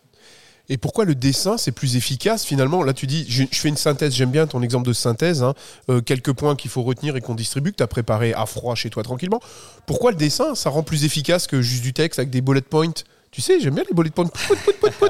Et 0.71 0.77
pourquoi 0.77 1.05
le 1.07 1.15
dessin, 1.15 1.57
c'est 1.57 1.73
plus 1.73 1.97
efficace 1.97 2.45
finalement? 2.45 2.83
Là, 2.83 2.93
tu 2.93 3.07
dis, 3.07 3.25
je, 3.29 3.45
je 3.51 3.59
fais 3.59 3.69
une 3.69 3.77
synthèse, 3.77 4.15
j'aime 4.15 4.31
bien 4.31 4.47
ton 4.47 4.63
exemple 4.63 4.87
de 4.87 4.93
synthèse, 4.93 5.43
hein. 5.43 5.55
Euh, 5.89 6.03
quelques 6.03 6.33
points 6.33 6.57
qu'il 6.57 6.71
faut 6.71 6.83
retenir 6.83 7.17
et 7.17 7.21
qu'on 7.23 7.35
distribue, 7.35 7.73
que 7.73 7.79
tu 7.79 7.83
as 7.83 7.87
préparé 7.87 8.35
à 8.35 8.45
froid 8.45 8.75
chez 8.75 8.91
toi 8.91 9.03
tranquillement. 9.03 9.41
Pourquoi 9.87 10.11
le 10.11 10.17
dessin, 10.19 10.55
ça 10.55 10.69
rend 10.69 10.83
plus 10.83 11.05
efficace 11.05 11.47
que 11.47 11.63
juste 11.63 11.83
du 11.83 11.93
texte 11.95 12.19
avec 12.19 12.29
des 12.31 12.43
bullet 12.43 12.61
points? 12.61 12.93
Tu 13.31 13.43
sais, 13.43 13.61
j'aime 13.61 13.75
bien 13.75 13.85
les 13.89 13.95
bullet 13.95 14.11
points. 14.11 14.31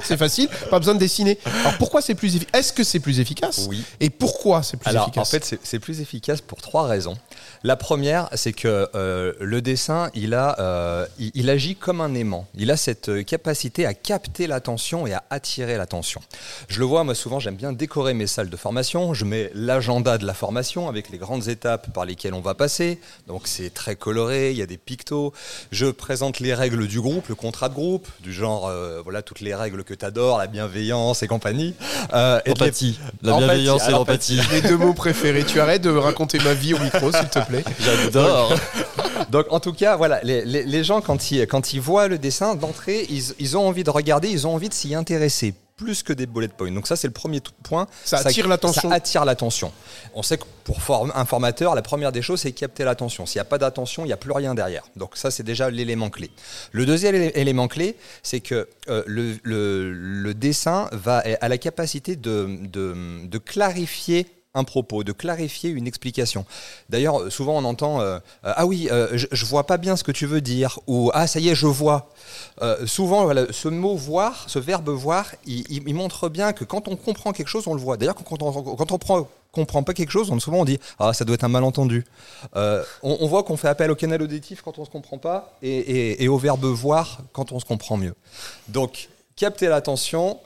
C'est 0.02 0.16
facile, 0.16 0.48
pas 0.70 0.78
besoin 0.80 0.94
de 0.94 0.98
dessiner. 0.98 1.38
Alors 1.44 1.78
pourquoi 1.78 2.02
c'est 2.02 2.16
plus 2.16 2.34
efficace? 2.34 2.60
Est-ce 2.60 2.72
que 2.72 2.82
c'est 2.82 2.98
plus 2.98 3.20
efficace? 3.20 3.66
Oui. 3.68 3.82
Et 4.00 4.10
pourquoi 4.10 4.64
c'est 4.64 4.76
plus 4.76 4.88
Alors, 4.88 5.04
efficace? 5.04 5.28
en 5.28 5.30
fait, 5.30 5.58
c'est 5.62 5.78
plus 5.78 6.00
efficace 6.00 6.40
pour 6.40 6.60
trois 6.60 6.86
raisons. 6.88 7.16
La 7.64 7.76
première, 7.76 8.28
c'est 8.34 8.52
que 8.52 8.88
euh, 8.94 9.32
le 9.40 9.60
dessin, 9.60 10.10
il, 10.14 10.34
a, 10.34 10.56
euh, 10.60 11.06
il, 11.18 11.30
il 11.34 11.50
agit 11.50 11.74
comme 11.74 12.00
un 12.00 12.14
aimant. 12.14 12.46
Il 12.56 12.70
a 12.70 12.76
cette 12.76 13.08
euh, 13.08 13.22
capacité 13.24 13.84
à 13.84 13.94
capter 13.94 14.46
l'attention 14.46 15.06
et 15.06 15.12
à 15.14 15.24
attirer 15.30 15.76
l'attention. 15.76 16.20
Je 16.68 16.78
le 16.78 16.84
vois, 16.86 17.02
moi, 17.04 17.14
souvent, 17.14 17.40
j'aime 17.40 17.56
bien 17.56 17.72
décorer 17.72 18.14
mes 18.14 18.26
salles 18.28 18.48
de 18.50 18.56
formation. 18.56 19.12
Je 19.12 19.24
mets 19.24 19.50
l'agenda 19.54 20.18
de 20.18 20.26
la 20.26 20.34
formation 20.34 20.88
avec 20.88 21.10
les 21.10 21.18
grandes 21.18 21.48
étapes 21.48 21.92
par 21.92 22.04
lesquelles 22.04 22.34
on 22.34 22.40
va 22.40 22.54
passer. 22.54 23.00
Donc, 23.26 23.42
c'est 23.46 23.74
très 23.74 23.96
coloré, 23.96 24.52
il 24.52 24.56
y 24.56 24.62
a 24.62 24.66
des 24.66 24.78
pictos. 24.78 25.32
Je 25.72 25.86
présente 25.86 26.38
les 26.40 26.54
règles 26.54 26.86
du 26.86 27.00
groupe, 27.00 27.28
le 27.28 27.34
contrat 27.34 27.68
de 27.68 27.74
groupe, 27.74 28.06
du 28.20 28.32
genre, 28.32 28.68
euh, 28.68 29.00
voilà, 29.02 29.22
toutes 29.22 29.40
les 29.40 29.54
règles 29.54 29.82
que 29.84 29.94
tu 29.94 30.04
adores, 30.04 30.38
la 30.38 30.46
bienveillance 30.46 31.22
et 31.22 31.26
compagnie. 31.26 31.74
Euh, 32.14 32.38
et 32.44 32.50
les- 32.50 32.54
L'empathie. 32.54 32.98
La 33.22 33.32
Empathie, 33.32 33.46
bienveillance 33.46 33.88
et 33.88 33.90
l'empathie. 33.92 34.40
Les 34.52 34.62
deux 34.62 34.76
mots 34.76 34.94
préférés. 34.94 35.44
Tu 35.44 35.58
arrêtes 35.60 35.82
de 35.82 35.90
raconter 35.90 36.38
ma 36.38 36.54
vie 36.54 36.74
au 36.74 36.78
micro, 36.78 37.10
s'il 37.10 37.28
te 37.28 37.38
plaît. 37.40 37.47
J'adore. 37.80 38.52
Donc 39.30 39.46
en 39.50 39.60
tout 39.60 39.72
cas, 39.72 39.96
voilà, 39.96 40.20
les, 40.22 40.44
les- 40.44 40.64
les 40.64 40.84
gens 40.84 41.00
quand 41.00 41.30
ils, 41.30 41.46
quand 41.46 41.72
ils 41.72 41.80
voient 41.80 42.08
le 42.08 42.18
dessin 42.18 42.54
d'entrée, 42.54 43.06
ils, 43.10 43.22
ils 43.38 43.56
ont 43.56 43.66
envie 43.66 43.84
de 43.84 43.90
regarder, 43.90 44.28
ils 44.28 44.46
ont 44.46 44.54
envie 44.54 44.68
de 44.68 44.74
s'y 44.74 44.94
intéresser 44.94 45.54
plus 45.76 46.02
que 46.02 46.12
des 46.12 46.26
bullet 46.26 46.48
points. 46.48 46.72
Donc 46.72 46.88
ça 46.88 46.96
c'est 46.96 47.06
le 47.06 47.12
premier 47.12 47.40
point. 47.62 47.86
Ça 48.04 48.18
attire 48.30 48.48
l'attention. 48.48 48.88
Ça 48.90 48.96
attire 48.96 49.24
l'attention. 49.24 49.72
On 50.12 50.24
sait 50.24 50.36
que 50.36 50.42
pour 50.64 50.78
un 51.14 51.24
formateur, 51.24 51.76
la 51.76 51.82
première 51.82 52.10
des 52.10 52.20
choses 52.20 52.40
c'est 52.40 52.50
capter 52.52 52.82
l'attention. 52.84 53.26
S'il 53.26 53.36
n'y 53.38 53.42
a 53.42 53.44
pas 53.44 53.58
d'attention, 53.58 54.02
il 54.04 54.08
n'y 54.08 54.12
a 54.12 54.16
plus 54.16 54.32
rien 54.32 54.54
derrière. 54.56 54.82
Donc 54.96 55.16
ça 55.16 55.30
c'est 55.30 55.44
déjà 55.44 55.70
l'élément 55.70 56.10
clé. 56.10 56.30
Le 56.72 56.84
deuxième 56.84 57.14
élé- 57.14 57.32
élément 57.36 57.68
clé, 57.68 57.94
c'est 58.24 58.40
que 58.40 58.68
euh, 58.88 59.02
le, 59.06 59.36
le- 59.44 59.92
le 59.92 60.34
dessin 60.34 60.88
va 60.92 61.22
a 61.40 61.48
la 61.48 61.58
capacité 61.58 62.16
de, 62.16 62.48
de- 62.62 63.26
de 63.26 63.38
clarifier 63.38 64.26
un 64.58 64.64
propos, 64.64 65.04
de 65.04 65.12
clarifier 65.12 65.70
une 65.70 65.86
explication. 65.86 66.44
D'ailleurs, 66.88 67.20
euh, 67.20 67.30
souvent 67.30 67.56
on 67.56 67.64
entend 67.64 68.00
euh, 68.00 68.18
euh, 68.44 68.52
ah 68.56 68.66
oui, 68.66 68.88
je, 69.12 69.44
vois 69.46 69.64
pas 69.64 69.78
bien 69.78 69.96
ce 69.96 70.04
que 70.04 70.12
tu 70.12 70.26
veux 70.26 70.40
dire 70.40 70.78
ou 70.86 71.10
ah 71.14 71.26
ça 71.26 71.40
y 71.40 71.48
est, 71.48 71.54
je 71.54 71.66
vois. 71.66 72.10
Souvent, 72.84 73.24
voilà, 73.24 73.46
ce 73.50 73.68
mot 73.68 73.94
voir, 73.96 74.44
ce 74.48 74.58
verbe 74.58 74.90
voir, 74.90 75.26
il, 75.46 75.94
montre 75.94 76.28
bien 76.28 76.52
que 76.52 76.64
quand 76.64 76.88
on 76.88 76.96
comprend 76.96 77.32
quelque 77.32 77.48
chose, 77.48 77.66
on 77.66 77.74
le 77.74 77.80
voit. 77.80 77.96
D'ailleurs, 77.96 78.16
quand 78.16 78.42
on, 78.42 78.76
quand 78.76 78.92
on 78.92 78.98
prend 78.98 79.28
comprend 79.50 79.82
pas 79.82 79.94
quelque 79.94 80.10
chose, 80.10 80.30
souvent 80.40 80.58
on 80.58 80.64
dit 80.66 80.78
ah 80.98 81.14
ça 81.14 81.24
doit 81.24 81.34
être 81.34 81.44
un 81.44 81.48
malentendu. 81.48 82.04
On, 83.02 83.26
voit 83.26 83.42
qu'on 83.44 83.56
fait 83.56 83.68
appel 83.68 83.90
au 83.90 83.94
canal 83.94 84.20
auditif 84.22 84.60
quand 84.62 84.78
on 84.78 84.84
se 84.84 84.90
comprend 84.90 85.18
pas 85.18 85.56
et 85.62 86.28
au 86.28 86.36
verbe 86.36 86.64
voir 86.66 87.20
quand 87.32 87.52
on 87.52 87.60
se 87.60 87.64
comprend 87.64 87.96
mieux. 87.96 88.14
Donc 88.68 89.08
capter 89.36 89.68
l'attention, 89.68 90.38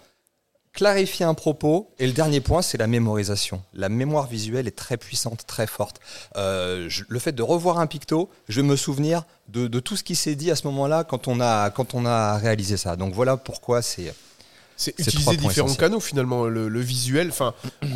clarifier 0.73 1.25
un 1.27 1.35
propos 1.35 1.91
et 1.99 2.07
le 2.07 2.13
dernier 2.13 2.41
point 2.41 2.63
c'est 2.63 2.79
la 2.79 2.87
mémorisation. 2.87 3.63
La 3.75 3.89
mémoire 3.89 4.27
visuelle 4.27 4.67
est 4.67 4.77
très 4.77 4.97
puissante, 4.97 5.47
très 5.47 5.67
forte. 5.67 6.01
Euh, 6.37 6.87
je- 6.89 7.05
le 7.09 7.19
fait 7.19 7.33
de 7.33 7.43
revoir 7.43 7.79
un 7.79 7.87
picto, 7.87 8.31
je 8.49 8.61
vais 8.61 8.67
me 8.67 8.77
souvenir 8.77 9.25
de, 9.49 9.67
de 9.67 9.81
tout 9.81 9.97
ce 9.97 10.03
qui 10.03 10.15
s'est 10.17 10.35
dit 10.35 10.51
à 10.51 10.57
ce 10.57 10.67
moment-là 10.69 11.05
quand 11.05 11.29
on 11.29 11.41
a 11.41 11.71
quand 11.71 11.95
on 11.95 12.07
a 12.07 12.37
réalisé 12.39 12.77
ça. 12.77 12.97
Donc 12.97 13.13
voilà 13.15 13.37
pourquoi 13.37 13.83
c'est 13.83 14.15
C'est 14.77 14.99
utiliser 14.99 15.37
différents 15.37 15.67
essentiels. 15.69 15.77
canaux 15.77 16.01
finalement, 16.01 16.45
le, 16.47 16.69
le 16.69 16.81
visuel, 16.81 17.29
enfin 17.29 17.53
euh, 17.85 17.87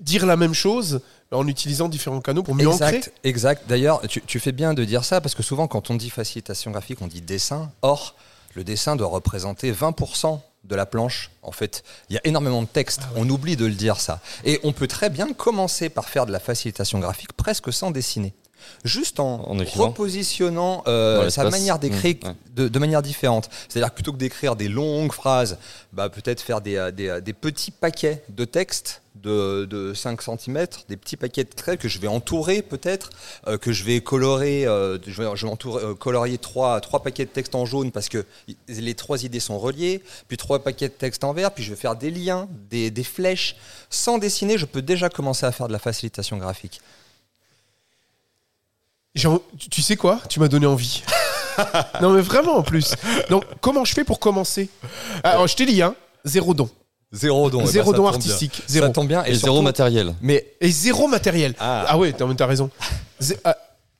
dire 0.00 0.26
la 0.26 0.36
même 0.36 0.54
chose 0.54 1.00
en 1.32 1.46
utilisant 1.46 1.88
différents 1.88 2.20
canaux 2.20 2.42
pour 2.42 2.54
mieux 2.54 2.68
ancrer. 2.68 2.96
Exact, 2.96 3.12
exact. 3.24 3.62
D'ailleurs, 3.68 4.00
tu, 4.08 4.20
tu 4.20 4.40
fais 4.40 4.52
bien 4.52 4.74
de 4.74 4.84
dire 4.84 5.04
ça 5.04 5.20
parce 5.20 5.34
que 5.34 5.42
souvent, 5.42 5.68
quand 5.68 5.88
on 5.90 5.94
dit 5.94 6.10
facilitation 6.10 6.70
graphique, 6.72 7.00
on 7.02 7.06
dit 7.06 7.20
dessin. 7.22 7.70
Or, 7.82 8.14
le 8.56 8.64
dessin 8.64 8.96
doit 8.96 9.06
représenter 9.08 9.70
20% 9.72 10.40
de 10.64 10.76
la 10.76 10.86
planche. 10.86 11.30
En 11.42 11.52
fait, 11.52 11.82
il 12.08 12.14
y 12.14 12.18
a 12.18 12.20
énormément 12.24 12.62
de 12.62 12.68
texte. 12.68 13.02
On 13.16 13.28
oublie 13.28 13.56
de 13.56 13.66
le 13.66 13.74
dire 13.74 14.00
ça. 14.00 14.20
Et 14.44 14.60
on 14.62 14.72
peut 14.72 14.86
très 14.86 15.10
bien 15.10 15.32
commencer 15.32 15.88
par 15.88 16.08
faire 16.08 16.26
de 16.26 16.32
la 16.32 16.40
facilitation 16.40 16.98
graphique 16.98 17.32
presque 17.32 17.72
sans 17.72 17.90
dessiner. 17.90 18.34
Juste 18.84 19.20
en, 19.20 19.38
repositionnant 19.38 20.82
euh, 20.86 21.30
sa 21.30 21.48
manière 21.50 21.78
d'écrire 21.78 22.00
Mmh, 22.00 22.26
ouais. 22.26 22.34
de, 22.54 22.68
de 22.68 22.78
manière 22.78 23.02
différente. 23.02 23.48
C'est-à-dire 23.68 23.92
plutôt 23.92 24.12
que 24.12 24.18
d'écrire 24.18 24.56
des 24.56 24.68
longues 24.68 25.12
phrases, 25.12 25.58
bah, 25.92 26.08
peut-être 26.08 26.40
faire 26.40 26.60
des, 26.60 26.76
euh, 26.76 26.90
des, 26.90 27.08
euh, 27.08 27.20
des 27.20 27.32
petits 27.32 27.70
paquets 27.70 28.22
de 28.28 28.44
texte 28.44 29.02
de, 29.16 29.66
de 29.66 29.92
5 29.92 30.22
cm, 30.22 30.66
des 30.88 30.96
petits 30.96 31.16
paquets 31.16 31.44
de 31.44 31.50
traits 31.50 31.78
que 31.80 31.88
je 31.88 31.98
vais 31.98 32.08
entourer 32.08 32.62
peut-être, 32.62 33.10
euh, 33.46 33.58
que 33.58 33.72
je 33.72 33.84
vais 33.84 34.00
colorer, 34.00 34.66
euh, 34.66 34.98
je 35.06 35.22
vais, 35.22 35.28
je 35.34 35.46
vais 35.46 35.52
entourer, 35.52 35.94
colorier 35.96 36.38
trois, 36.38 36.80
trois 36.80 37.02
paquets 37.02 37.26
de 37.26 37.30
texte 37.30 37.54
en 37.54 37.66
jaune 37.66 37.92
parce 37.92 38.08
que 38.08 38.24
les 38.68 38.94
trois 38.94 39.24
idées 39.24 39.40
sont 39.40 39.58
reliées, 39.58 40.02
puis 40.28 40.36
trois 40.36 40.60
paquets 40.60 40.88
de 40.88 40.94
texte 40.94 41.24
en 41.24 41.32
vert, 41.32 41.52
puis 41.52 41.64
je 41.64 41.70
vais 41.70 41.76
faire 41.76 41.96
des 41.96 42.10
liens, 42.10 42.48
des, 42.70 42.90
des 42.90 43.04
flèches. 43.04 43.56
Sans 43.90 44.18
dessiner, 44.18 44.56
je 44.56 44.64
peux 44.66 44.82
déjà 44.82 45.10
commencer 45.10 45.44
à 45.44 45.52
faire 45.52 45.68
de 45.68 45.72
la 45.72 45.78
facilitation 45.78 46.38
graphique. 46.38 46.80
Jean, 49.14 49.40
tu- 49.70 49.82
sais 49.82 49.96
quoi? 49.96 50.20
Tu 50.28 50.38
m'as 50.40 50.48
donné 50.48 50.66
envie. 50.66 51.02
non 52.00 52.10
mais 52.10 52.20
vraiment 52.20 52.56
en 52.58 52.62
plus. 52.62 52.94
Donc 53.28 53.44
comment 53.60 53.84
je 53.84 53.92
fais 53.92 54.04
pour 54.04 54.20
commencer? 54.20 54.68
Alors 55.24 55.46
je 55.46 55.56
t'ai 55.56 55.66
dit, 55.66 55.82
hein, 55.82 55.94
zéro 56.24 56.54
don. 56.54 56.68
Zéro 57.12 57.50
don. 57.50 57.60
eh 57.60 57.64
ben, 57.64 57.70
zéro 57.70 57.92
don 57.92 58.06
artistique. 58.06 58.62
Zéro. 58.68 58.86
Ça 58.86 58.92
tombe 58.92 59.08
bien. 59.08 59.24
Et, 59.24 59.34
zéro 59.34 59.54
surtout- 59.56 59.62
matériel. 59.62 60.14
Mais 60.22 60.46
Et 60.60 60.70
zéro 60.70 61.08
matériel. 61.08 61.54
Ah. 61.58 61.84
Ah, 61.88 61.98
ouais, 61.98 62.12
t'as 62.12 62.32
t'as 62.34 62.46
raison. 62.46 62.70
Zé- 63.20 63.36
ah, 63.44 63.56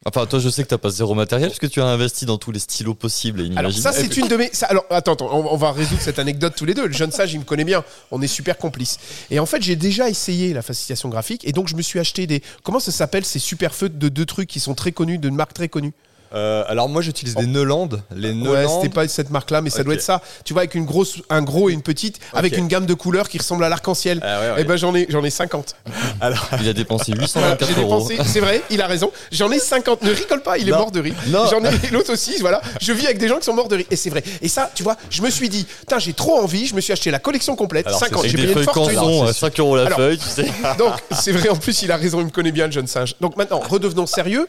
Enfin, 0.07 0.25
toi, 0.25 0.38
je 0.38 0.49
sais 0.49 0.62
que 0.62 0.69
t'as 0.69 0.78
pas 0.78 0.88
zéro 0.88 1.14
matériel 1.14 1.50
puisque 1.50 1.69
tu 1.69 1.78
as 1.83 1.85
investi 1.85 2.25
dans 2.25 2.38
tous 2.38 2.52
les 2.52 2.59
stylos 2.59 2.95
possibles 2.95 3.42
et 3.42 3.50
alors 3.54 3.71
ça 3.71 3.92
c'est 3.92 4.16
une 4.16 4.28
de 4.28 4.37
mes... 4.37 4.49
ça- 4.50 4.64
alors 4.64 4.87
attends, 4.88 5.12
attends, 5.12 5.28
on, 5.30 5.52
on 5.52 5.57
va 5.59 5.73
résoudre 5.73 6.00
cette 6.00 6.19
anecdote 6.19 6.54
tous 6.57 6.64
les 6.64 6.73
deux. 6.73 6.87
Le 6.87 6.92
jeune 6.95 7.12
sage, 7.12 7.35
il 7.35 7.40
me 7.40 7.45
connaît 7.45 7.64
bien. 7.64 7.85
On 8.11 8.23
est 8.23 8.26
super 8.26 8.57
complices. 8.57 8.99
Et 9.30 9.38
en 9.38 9.45
fait, 9.45 9.61
j'ai 9.61 9.76
déjà 9.76 10.09
essayé 10.09 10.54
la 10.54 10.62
facilitation 10.62 11.11
graphique 11.11 11.47
et 11.47 11.52
donc 11.52 11.69
je 11.69 11.76
me 11.76 11.83
suis 11.83 11.99
acheté 11.99 12.26
des... 12.26 12.42
Comment 12.62 12.80
ça 12.80 12.92
s'appelle 12.92 13.26
ces 13.26 13.38
super 13.38 13.75
feutres 13.75 13.99
de 13.99 14.09
deux 14.09 14.25
trucs 14.25 14.49
qui 14.49 14.59
sont 14.59 14.75
très 14.75 14.92
connus, 14.92 15.19
de 15.19 15.28
marques 15.28 15.52
très 15.52 15.69
connues? 15.69 15.92
Euh, 16.32 16.62
alors 16.68 16.88
moi 16.88 17.02
j'utilise 17.02 17.34
des 17.34 17.46
Neuland, 17.46 17.88
les 18.14 18.28
Ouais, 18.28 18.34
Neuland. 18.34 18.80
c'était 18.82 18.92
pas 18.94 19.06
cette 19.08 19.30
marque-là, 19.30 19.62
mais 19.62 19.70
ça 19.70 19.82
doit 19.82 19.94
être 19.94 20.02
ça. 20.02 20.20
Tu 20.44 20.52
vois, 20.52 20.62
avec 20.62 20.75
une 20.75 20.84
grosse, 20.84 21.16
un 21.28 21.42
gros 21.42 21.68
et 21.70 21.72
une 21.72 21.82
petite, 21.82 22.18
avec 22.32 22.56
une 22.56 22.68
gamme 22.68 22.87
de 22.87 22.94
couleurs 22.94 23.28
qui 23.28 23.38
ressemble 23.38 23.64
à 23.64 23.68
l'arc-en-ciel. 23.68 24.20
Ah 24.22 24.40
ouais, 24.40 24.50
ouais. 24.52 24.60
Et 24.60 24.64
ben 24.64 24.76
j'en 24.76 24.94
ai, 24.94 25.06
j'en 25.08 25.25
ai 25.25 25.30
50. 25.30 25.75
Alors, 26.20 26.49
Il 26.60 26.68
a 26.68 26.72
dépensé 26.72 27.12
Voilà, 27.12 27.22
824 27.22 27.66
J'ai 27.75 27.80
euros. 27.82 28.08
dépensé, 28.08 28.30
c'est 28.32 28.40
vrai, 28.40 28.62
il 28.70 28.80
a 28.80 28.87
raison. 28.87 29.10
J'en 29.32 29.50
ai 29.50 29.58
50. 29.58 30.02
Ne 30.02 30.10
rigole 30.12 30.42
pas, 30.42 30.58
il 30.58 30.68
est 30.68 30.72
mort 30.72 30.90
de 30.90 31.00
rire. 31.00 31.14
Non. 31.28 31.46
J'en 31.50 31.62
ai 31.64 31.70
l'autre 31.92 32.12
aussi, 32.12 32.37
voilà. 32.40 32.60
Je 32.80 32.92
vis 32.92 33.06
avec 33.06 33.18
des 33.18 33.28
gens 33.28 33.38
qui 33.38 33.44
sont 33.44 33.54
morts 33.54 33.68
de 33.68 33.76
rire. 33.76 33.87
Et 33.90 33.96
c'est 33.96 34.10
vrai. 34.10 34.22
Et 34.42 34.49
ça, 34.49 34.70
tu 34.75 34.82
vois, 34.82 34.96
je 35.10 35.22
me 35.22 35.30
suis 35.30 35.49
dit, 35.49 35.66
putain, 35.80 35.99
j'ai 35.99 36.12
trop 36.12 36.38
envie. 36.38 36.66
Je 36.66 36.75
me 36.75 36.80
suis 36.80 36.92
acheté 36.92 37.10
la 37.10 37.18
collection 37.18 37.56
complète. 37.56 37.87
Alors, 37.87 37.99
c'est 37.99 38.06
50. 38.06 38.20
Avec 38.20 38.30
J'ai 38.30 38.37
payé 38.37 38.49
une 38.49 38.54
feuilles 38.54 38.64
fortune. 38.64 38.94
canson 38.94 39.25
à 39.25 39.32
c'est 39.32 39.40
5 39.40 39.58
euros 39.60 39.76
la 39.76 39.87
Alors- 39.87 39.99
feuille, 39.99 40.18
tu 40.18 40.28
sais. 40.28 40.46
Donc, 40.78 40.92
c'est 41.18 41.32
vrai, 41.32 41.49
en 41.49 41.56
plus, 41.56 41.82
il 41.82 41.90
a 41.90 41.96
raison, 41.96 42.20
il 42.20 42.26
me 42.26 42.30
connaît 42.30 42.52
bien, 42.52 42.66
le 42.66 42.72
jeune 42.72 42.87
singe. 42.87 43.14
Donc 43.20 43.37
maintenant, 43.37 43.60
redevenons 43.68 44.06
sérieux. 44.06 44.49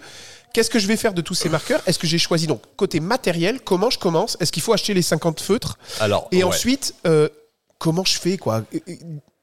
Qu'est-ce 0.54 0.70
que 0.70 0.80
je 0.80 0.88
vais 0.88 0.98
faire 0.98 1.14
de 1.14 1.22
tous 1.22 1.34
ces 1.34 1.50
marqueurs? 1.50 1.82
Est-ce 1.88 1.98
que 2.00 2.08
j'ai 2.08 2.18
choisi 2.18 2.48
donc 2.48 2.62
côté 2.76 3.00
matériel? 3.00 3.62
Comment 3.62 3.90
je 3.90 3.98
commence? 4.00 4.38
Est-ce 4.40 4.52
qu'il 4.52 4.62
faut 4.62 4.74
acheter 4.74 4.94
les 4.94 5.02
50 5.02 5.40
feutres? 5.40 5.78
Alors 6.00 6.28
Et 6.32 6.38
ouais. 6.38 6.44
ensuite, 6.44 6.94
euh, 7.08 7.30
comment 7.78 8.04
je 8.04 8.20
fais 8.20 8.38
quoi? 8.38 8.64
Euh, 8.74 8.80
euh, 8.90 8.96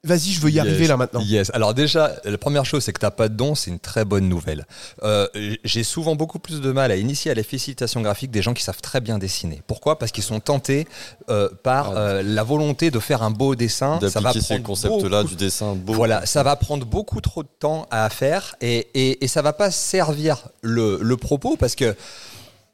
Vas-y, 0.05 0.31
je 0.31 0.40
veux 0.40 0.49
y 0.50 0.55
Yes. 0.55 0.61
arriver 0.64 0.87
là 0.87 0.97
maintenant. 0.97 1.21
Yes. 1.21 1.50
Alors 1.55 1.75
déjà, 1.75 2.14
la 2.25 2.38
première 2.38 2.64
chose, 2.64 2.85
c'est 2.85 2.93
que 2.93 3.00
t'as 3.00 3.11
pas 3.11 3.28
de 3.28 3.35
don, 3.35 3.57
c'est 3.57 3.71
une 3.73 3.81
très 3.81 4.05
bonne 4.05 4.28
nouvelle. 4.28 4.64
Euh, 5.02 5.26
j'ai 5.64 5.83
souvent 5.83 6.14
beaucoup 6.14 6.38
plus 6.38 6.61
de 6.61 6.71
mal 6.71 6.93
à 6.93 6.97
initier 6.97 7.33
à 7.33 7.35
la 7.35 7.43
facilitation 7.43 8.00
graphique 8.00 8.31
des 8.31 8.40
gens 8.40 8.55
qui 8.55 8.62
savent 8.62 8.81
très 8.81 9.00
bien 9.00 9.19
dessiner. 9.19 9.61
Pourquoi? 9.67 9.99
Parce 9.99 10.12
qu'ils 10.12 10.23
sont 10.23 10.38
tentés 10.38 10.87
euh, 11.31 11.49
par 11.64 11.90
Ah. 11.90 11.99
euh, 11.99 12.23
la 12.23 12.45
volonté 12.45 12.93
de 12.93 13.00
faire 13.00 13.25
un 13.25 13.33
beau 13.33 13.57
dessin. 13.57 13.99
Ça 14.00 14.21
va 14.21 14.28
D'appliquer 14.33 14.40
ces 14.40 14.47
prendre 14.55 14.62
concepts-là 14.67 15.23
beaucoup 15.23 15.35
du 15.35 15.45
dessin 15.45 15.75
beau. 15.75 15.95
Voilà, 15.95 16.26
ça 16.26 16.45
va 16.45 16.55
prendre 16.55 16.87
beaucoup 16.87 17.21
trop 17.21 17.43
de 17.43 17.49
temps 17.59 17.88
à 17.90 18.09
faire 18.09 18.55
et, 18.61 18.87
et, 18.95 19.25
et 19.25 19.28
ça 19.28 19.43
va 19.43 19.52
pas 19.52 19.73
servir 19.73 20.49
le, 20.62 21.00
le 21.02 21.17
propos 21.17 21.57
parce 21.57 21.75
que, 21.75 21.97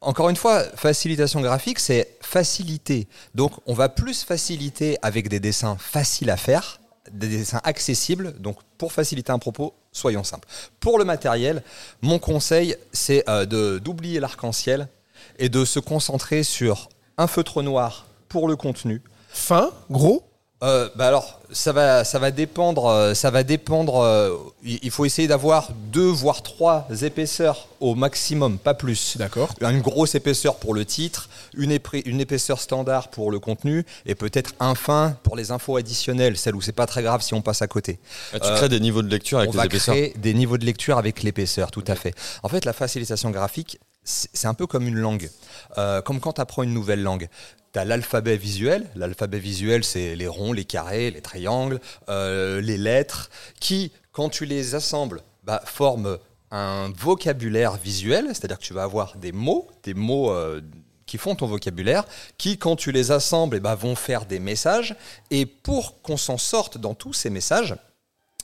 encore 0.01 0.29
une 0.29 0.35
fois, 0.35 0.61
facilitation 0.75 1.41
graphique, 1.41 1.79
c'est 1.79 2.17
faciliter. 2.21 3.07
Donc, 3.33 3.51
on 3.65 3.73
va 3.73 3.89
plus 3.89 4.23
faciliter 4.23 4.97
avec 5.01 5.27
des 5.27 5.39
dessins 5.39 5.75
faciles 5.79 6.29
à 6.29 6.37
faire, 6.37 6.79
des 7.15 7.27
dessins 7.27 7.61
accessibles. 7.63 8.33
Donc, 8.39 8.57
pour 8.77 8.91
faciliter 8.91 9.31
un 9.31 9.39
propos, 9.39 9.73
soyons 9.91 10.23
simples. 10.23 10.47
Pour 10.79 10.99
le 10.99 11.05
matériel, 11.05 11.63
mon 12.01 12.19
conseil, 12.19 12.75
c'est 12.91 13.27
euh, 13.29 13.79
d'oublier 13.79 14.19
l'arc-en-ciel 14.19 14.87
et 15.39 15.49
de 15.49 15.65
se 15.65 15.79
concentrer 15.79 16.43
sur 16.43 16.89
un 17.17 17.27
feutre 17.27 17.61
noir 17.61 18.05
pour 18.27 18.47
le 18.47 18.55
contenu, 18.55 19.01
Fin, 19.35 19.71
gros. 19.89 20.23
Euh, 20.65 20.89
bah 20.95 21.07
alors, 21.07 21.39
ça 21.51 21.71
va, 21.71 22.03
ça 22.03 22.19
va 22.19 22.31
dépendre. 22.31 22.85
euh, 22.87 23.13
Ça 23.13 23.29
va 23.31 23.43
dépendre. 23.43 23.97
euh, 24.01 24.35
il 24.63 24.89
faut 24.91 25.05
essayer 25.05 25.27
d'avoir 25.27 25.69
deux 25.91 26.09
voire 26.09 26.41
trois 26.43 26.87
épaisseurs 27.03 27.67
au 27.79 27.93
maximum, 27.95 28.57
pas 28.57 28.73
plus. 28.73 29.15
D'accord. 29.17 29.49
Une 29.61 29.81
grosse 29.81 30.15
épaisseur 30.15 30.55
pour 30.55 30.73
le 30.73 30.85
titre, 30.85 31.29
une, 31.55 31.71
épaisseur 31.71 32.59
standard 32.59 33.09
pour 33.09 33.31
le 33.31 33.39
contenu, 33.39 33.85
et 34.05 34.15
peut-être 34.15 34.51
un 34.59 34.75
fin 34.75 35.17
pour 35.23 35.35
les 35.35 35.51
infos 35.51 35.77
additionnelles, 35.77 36.37
celles 36.37 36.55
où 36.55 36.61
c'est 36.61 36.71
pas 36.71 36.87
très 36.87 37.03
grave 37.03 37.21
si 37.21 37.33
on 37.33 37.41
passe 37.41 37.61
à 37.61 37.67
côté. 37.67 37.99
Ah, 38.33 38.39
tu 38.39 38.47
Euh, 38.47 38.55
crées 38.57 38.69
des 38.69 38.79
niveaux 38.79 39.01
de 39.03 39.09
lecture 39.09 39.37
avec 39.37 39.49
on 39.49 39.53
les 39.53 39.57
va 39.59 39.65
épaisseurs. 39.65 39.93
créer 39.95 40.13
des 40.17 40.33
niveaux 40.33 40.57
de 40.57 40.65
lecture 40.65 40.97
avec 40.97 41.21
l'épaisseur, 41.23 41.69
tout 41.71 41.83
à 41.87 41.95
fait. 41.95 42.15
En 42.43 42.49
fait, 42.49 42.65
la 42.65 42.73
facilitation 42.73 43.29
graphique, 43.29 43.79
c'est 44.03 44.29
c'est 44.33 44.47
un 44.47 44.53
peu 44.53 44.67
comme 44.67 44.87
une 44.87 44.97
langue. 44.97 45.29
Euh, 45.77 46.01
comme 46.01 46.19
quand 46.19 46.33
tu 46.33 46.41
apprends 46.41 46.63
une 46.63 46.73
nouvelle 46.73 47.01
langue. 47.01 47.27
Tu 47.75 47.79
as 47.79 47.83
l'alphabet 47.83 48.37
visuel. 48.37 48.89
L'alphabet 48.95 49.37
visuel, 49.37 49.83
c'est 49.83 50.15
les 50.15 50.27
ronds, 50.27 50.53
les 50.53 50.63
carrés, 50.63 51.11
les 51.11 51.19
triangles, 51.19 51.81
euh, 52.07 52.61
les 52.61 52.77
lettres, 52.77 53.29
qui, 53.59 53.91
quand 54.13 54.29
tu 54.29 54.45
les 54.45 54.75
assembles, 54.75 55.21
bah, 55.43 55.61
forment 55.65 56.17
un 56.51 56.89
vocabulaire 56.95 57.75
visuel, 57.75 58.27
c'est-à-dire 58.27 58.59
que 58.59 58.63
tu 58.63 58.73
vas 58.73 58.83
avoir 58.83 59.17
des 59.17 59.33
mots, 59.33 59.67
des 59.83 59.93
mots 59.93 60.31
euh, 60.31 60.61
qui 61.05 61.17
font 61.17 61.35
ton 61.35 61.47
vocabulaire, 61.47 62.05
qui, 62.37 62.57
quand 62.57 62.77
tu 62.77 62.93
les 62.93 63.11
assembles, 63.11 63.57
eh 63.57 63.59
ben, 63.59 63.75
vont 63.75 63.95
faire 63.95 64.25
des 64.25 64.39
messages. 64.39 64.95
Et 65.29 65.45
pour 65.45 66.01
qu'on 66.01 66.15
s'en 66.15 66.37
sorte 66.37 66.77
dans 66.77 66.93
tous 66.93 67.11
ces 67.11 67.29
messages, 67.29 67.75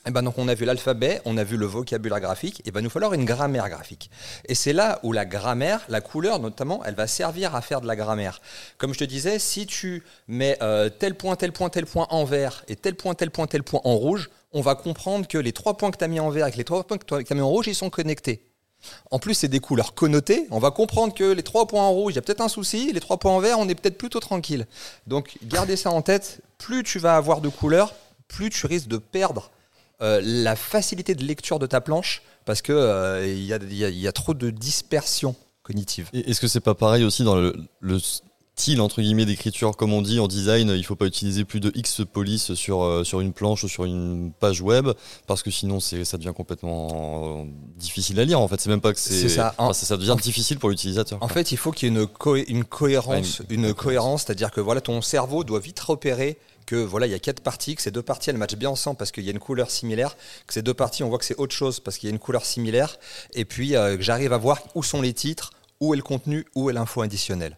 eh 0.07 0.11
ben 0.11 0.23
donc 0.23 0.37
on 0.37 0.47
a 0.47 0.55
vu 0.55 0.65
l'alphabet, 0.65 1.21
on 1.25 1.37
a 1.37 1.43
vu 1.43 1.57
le 1.57 1.65
vocabulaire 1.65 2.19
graphique, 2.19 2.61
et 2.65 2.71
ben 2.71 2.81
nous 2.81 2.89
falloir 2.89 3.13
une 3.13 3.25
grammaire 3.25 3.69
graphique. 3.69 4.09
Et 4.45 4.55
c'est 4.55 4.73
là 4.73 4.99
où 5.03 5.11
la 5.11 5.25
grammaire, 5.25 5.81
la 5.89 6.01
couleur 6.01 6.39
notamment, 6.39 6.83
elle 6.85 6.95
va 6.95 7.07
servir 7.07 7.55
à 7.55 7.61
faire 7.61 7.81
de 7.81 7.87
la 7.87 7.95
grammaire. 7.95 8.41
Comme 8.77 8.93
je 8.93 8.99
te 8.99 9.03
disais, 9.03 9.37
si 9.37 9.67
tu 9.67 10.03
mets 10.27 10.57
euh, 10.61 10.89
tel 10.89 11.15
point, 11.15 11.35
tel 11.35 11.51
point, 11.51 11.69
tel 11.69 11.85
point 11.85 12.07
en 12.09 12.23
vert 12.23 12.63
et 12.67 12.75
tel 12.75 12.95
point, 12.95 13.13
tel 13.13 13.29
point, 13.29 13.45
tel 13.45 13.63
point 13.63 13.81
en 13.83 13.95
rouge, 13.95 14.29
on 14.53 14.61
va 14.61 14.75
comprendre 14.75 15.27
que 15.27 15.37
les 15.37 15.53
trois 15.53 15.77
points 15.77 15.91
que 15.91 15.97
tu 15.97 16.03
as 16.03 16.07
mis 16.07 16.19
en 16.19 16.29
vert 16.29 16.43
avec 16.43 16.57
les 16.57 16.63
trois 16.63 16.83
points 16.83 16.97
que 16.97 17.05
tu 17.05 17.31
as 17.31 17.35
mis 17.35 17.41
en 17.41 17.49
rouge, 17.49 17.67
ils 17.67 17.75
sont 17.75 17.89
connectés. 17.89 18.47
En 19.11 19.19
plus, 19.19 19.35
c'est 19.35 19.47
des 19.47 19.59
couleurs 19.59 19.93
connotées. 19.93 20.47
On 20.49 20.57
va 20.57 20.71
comprendre 20.71 21.13
que 21.13 21.23
les 21.23 21.43
trois 21.43 21.67
points 21.67 21.83
en 21.83 21.91
rouge, 21.91 22.13
il 22.13 22.15
y 22.15 22.19
a 22.19 22.21
peut-être 22.23 22.41
un 22.41 22.47
souci. 22.47 22.91
Les 22.91 22.99
trois 22.99 23.17
points 23.17 23.31
en 23.31 23.39
vert, 23.39 23.59
on 23.59 23.69
est 23.69 23.75
peut-être 23.75 23.97
plutôt 23.97 24.19
tranquille. 24.19 24.65
Donc, 25.05 25.37
gardez 25.43 25.75
ça 25.75 25.91
en 25.91 26.01
tête. 26.01 26.41
Plus 26.57 26.83
tu 26.83 26.97
vas 26.97 27.15
avoir 27.15 27.41
de 27.41 27.49
couleurs, 27.49 27.93
plus 28.27 28.49
tu 28.49 28.65
risques 28.65 28.87
de 28.87 28.97
perdre 28.97 29.51
la 30.01 30.55
facilité 30.55 31.15
de 31.15 31.23
lecture 31.23 31.59
de 31.59 31.67
ta 31.67 31.81
planche 31.81 32.21
parce 32.45 32.61
que 32.61 32.73
euh, 32.73 33.25
il 33.27 33.43
y, 33.45 33.53
a, 33.53 33.57
il 33.61 33.73
y 33.75 33.85
a- 33.85 33.89
il 33.89 33.99
y 33.99 34.07
a 34.07 34.11
trop 34.11 34.33
de 34.33 34.49
dispersion 34.49 35.35
cognitive. 35.63 36.09
Et 36.13 36.29
Est-ce 36.31 36.41
que 36.41 36.47
c'est 36.47 36.59
pas 36.59 36.73
pareil 36.75 37.03
aussi 37.03 37.23
dans 37.23 37.35
le, 37.35 37.55
le 37.81 37.99
style 37.99 38.81
entre 38.81 38.99
guillemets 39.01 39.25
d'écriture? 39.25 39.77
Comme 39.77 39.93
on 39.93 40.01
dit 40.01 40.19
en 40.19 40.27
design 40.27 40.69
il 40.75 40.83
faut 40.83 40.95
pas 40.95 41.05
utiliser 41.05 41.45
plus 41.45 41.59
de 41.59 41.71
X 41.75 42.01
police 42.11 42.53
sur, 42.55 42.83
euh, 42.83 43.03
sur 43.03 43.21
une 43.21 43.31
planche 43.31 43.63
ou 43.63 43.67
sur 43.69 43.85
une 43.85 44.31
page 44.39 44.61
web 44.61 44.89
parce 45.27 45.43
que 45.43 45.51
sinon 45.51 45.79
c'est 45.79 46.03
ça 46.03 46.17
devient 46.17 46.33
complètement 46.35 47.43
euh, 47.43 47.45
difficile 47.77 48.19
à 48.19 48.25
lire 48.25 48.39
en 48.39 48.47
fait 48.47 48.59
c'est 48.59 48.69
même 48.69 48.81
pas 48.81 48.93
que 48.93 48.99
c'est 48.99 49.13
C'est 49.13 49.29
ça. 49.29 49.53
enfin, 49.57 49.69
En- 49.69 49.73
ça, 49.73 49.85
ça 49.85 49.97
devient 49.97 50.15
difficile 50.21 50.57
pour 50.57 50.69
l'utilisateur 50.69 51.19
En 51.21 51.27
fait, 51.27 51.51
il 51.51 51.57
faut 51.57 51.71
qu'il 51.71 51.93
y 51.93 51.95
ait 51.95 52.01
une, 52.01 52.07
co- 52.07 52.35
une 52.35 52.63
cohérence, 52.65 53.41
Ah, 53.41 53.45
une- 53.53 53.59
une 53.61 53.65
une 53.69 53.73
cohérence, 53.75 54.23
c'est-à-dire 54.23 54.49
que 54.51 54.61
voilà, 54.61 54.81
ton 54.81 55.01
cerveau 55.03 55.43
doit 55.43 55.59
vite 55.59 55.79
repérer 55.79 56.37
que 56.65 56.75
voilà, 56.75 57.07
il 57.07 57.11
y 57.11 57.15
a 57.15 57.19
quatre 57.19 57.41
parties, 57.41 57.75
que 57.75 57.81
ces 57.81 57.91
deux 57.91 58.01
parties 58.01 58.29
elles 58.29 58.37
matchent 58.37 58.55
bien 58.55 58.69
ensemble 58.69 58.97
parce 58.97 59.11
qu'il 59.11 59.23
y 59.23 59.29
a 59.29 59.31
une 59.31 59.39
couleur 59.39 59.69
similaire, 59.69 60.15
que 60.47 60.53
ces 60.53 60.61
deux 60.61 60.73
parties 60.73 61.03
on 61.03 61.09
voit 61.09 61.17
que 61.17 61.25
c'est 61.25 61.37
autre 61.37 61.55
chose 61.55 61.79
parce 61.79 61.97
qu'il 61.97 62.07
y 62.07 62.11
a 62.11 62.13
une 62.13 62.19
couleur 62.19 62.45
similaire, 62.45 62.97
et 63.33 63.45
puis 63.45 63.75
euh, 63.75 63.97
que 63.97 64.03
j'arrive 64.03 64.33
à 64.33 64.37
voir 64.37 64.59
où 64.75 64.83
sont 64.83 65.01
les 65.01 65.13
titres, 65.13 65.51
où 65.79 65.93
est 65.93 65.97
le 65.97 66.03
contenu, 66.03 66.45
où 66.55 66.69
est 66.69 66.73
l'info 66.73 67.01
additionnelle. 67.01 67.57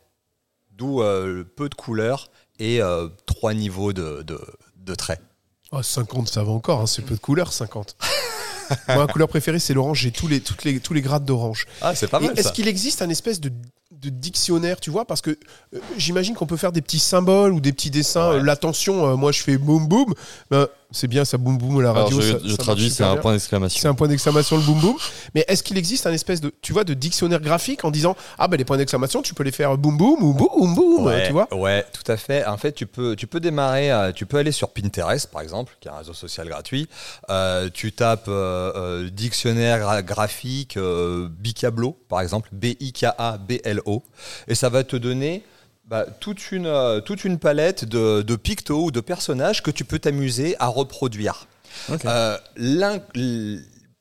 D'où 0.71 1.01
euh, 1.01 1.43
peu 1.43 1.69
de 1.69 1.75
couleurs 1.75 2.31
et 2.59 2.81
euh, 2.81 3.07
trois 3.25 3.53
niveaux 3.53 3.93
de, 3.93 4.23
de, 4.23 4.39
de 4.77 4.95
traits. 4.95 5.21
Oh, 5.71 5.81
50, 5.81 6.27
ça 6.27 6.43
va 6.43 6.51
encore, 6.51 6.81
hein, 6.81 6.87
c'est 6.87 7.01
peu 7.03 7.15
de 7.15 7.19
couleurs, 7.19 7.51
50. 7.51 7.95
Moi, 8.87 8.97
ma 8.97 9.07
couleur 9.07 9.27
préférée, 9.27 9.59
c'est 9.59 9.73
l'orange. 9.73 9.99
J'ai 9.99 10.11
tous 10.11 10.27
les, 10.27 10.39
toutes 10.41 10.63
les, 10.63 10.79
tous 10.79 10.93
les 10.93 11.01
grades 11.01 11.25
d'orange. 11.25 11.65
Ah, 11.81 11.95
c'est 11.95 12.07
pas 12.07 12.19
mal 12.19 12.37
Est-ce 12.37 12.53
qu'il 12.53 12.67
existe 12.67 13.01
un 13.01 13.09
espèce 13.09 13.39
de, 13.39 13.51
de 14.03 14.09
dictionnaire, 14.09 14.79
tu 14.79 14.89
vois 14.89 15.05
Parce 15.05 15.21
que 15.21 15.31
euh, 15.31 15.79
j'imagine 15.97 16.35
qu'on 16.35 16.45
peut 16.45 16.57
faire 16.57 16.71
des 16.71 16.81
petits 16.81 16.99
symboles 16.99 17.53
ou 17.53 17.59
des 17.59 17.71
petits 17.73 17.89
dessins. 17.89 18.31
Ouais. 18.31 18.35
Euh, 18.37 18.43
L'attention, 18.43 19.07
euh, 19.07 19.15
moi 19.15 19.31
je 19.31 19.41
fais 19.41 19.57
boum 19.57 19.87
boum. 19.87 20.13
Ben, 20.51 20.67
c'est 20.93 21.07
bien, 21.07 21.25
ça 21.25 21.37
boum 21.37 21.57
boum 21.57 21.79
à 21.79 21.83
la 21.83 21.89
Alors, 21.89 22.03
radio. 22.05 22.21
je, 22.21 22.31
ça- 22.31 22.37
je 22.43 22.51
ça 22.51 22.57
traduis, 22.57 22.89
c'est 22.89 23.03
un 23.03 23.17
point 23.17 23.31
C'est 23.31 23.37
d'exclamation. 23.37 23.89
un 23.89 23.93
point 23.95 24.07
d'exclamation 24.07 24.55
le 24.57 24.63
boum 24.63 24.79
boum. 24.79 24.95
Mais 25.35 25.43
est-ce 25.47 25.61
qu'il 25.63 25.77
existe 25.77 26.07
un 26.07 26.13
espèce 26.13 26.39
de, 26.39 26.53
tu 26.61 26.71
vois, 26.71 26.83
de 26.85 26.93
dictionnaire 26.93 27.41
graphique 27.41 27.83
en 27.83 27.91
disant 27.91 28.15
ah 28.37 28.47
ben 28.47 28.57
les 28.57 28.63
points 28.65 28.77
d'exclamation, 28.77 29.21
tu 29.21 29.33
peux 29.33 29.43
les 29.43 29.51
faire 29.51 29.77
boum 29.77 29.97
boum 29.97 30.23
ou 30.23 30.33
boum 30.33 30.73
boum, 30.75 31.05
Ouais, 31.05 31.25
tu 31.27 31.33
vois? 31.33 31.53
ouais, 31.53 31.85
tout 31.91 32.09
à 32.11 32.15
fait. 32.17 32.45
En 32.45 32.57
fait, 32.57 32.71
tu 32.71 32.85
peux, 32.85 33.15
tu 33.15 33.27
peux 33.27 33.39
démarrer, 33.39 33.91
tu 34.15 34.25
peux 34.25 34.37
aller 34.37 34.51
sur 34.51 34.69
Pinterest, 34.69 35.29
par 35.29 35.41
exemple, 35.41 35.73
qui 35.81 35.87
est 35.87 35.91
un 35.91 35.97
réseau 35.97 36.13
social 36.13 36.47
gratuit. 36.47 36.87
Euh, 37.29 37.69
tu 37.73 37.91
tapes 37.91 38.27
euh, 38.27 38.71
euh, 38.75 39.09
dictionnaire 39.09 39.79
gra- 39.79 40.03
graphique 40.03 40.77
euh, 40.77 41.27
Bicablo, 41.29 41.97
par 42.07 42.21
exemple, 42.21 42.49
B-I-K-A-B-L-O, 42.51 44.03
et 44.47 44.55
ça 44.55 44.69
va 44.69 44.83
te 44.83 44.95
donner 44.95 45.43
bah, 45.85 46.05
toute, 46.19 46.51
une, 46.51 46.65
euh, 46.67 47.01
toute 47.01 47.23
une 47.25 47.39
palette 47.39 47.85
de, 47.85 48.21
de 48.21 48.35
pictos 48.35 48.85
ou 48.85 48.91
de 48.91 49.01
personnages 49.01 49.61
que 49.61 49.71
tu 49.71 49.85
peux 49.85 49.99
t'amuser 49.99 50.55
à 50.59 50.67
reproduire. 50.67 51.47
Ok. 51.91 52.05
Euh, 52.05 52.37
l- 52.57 53.01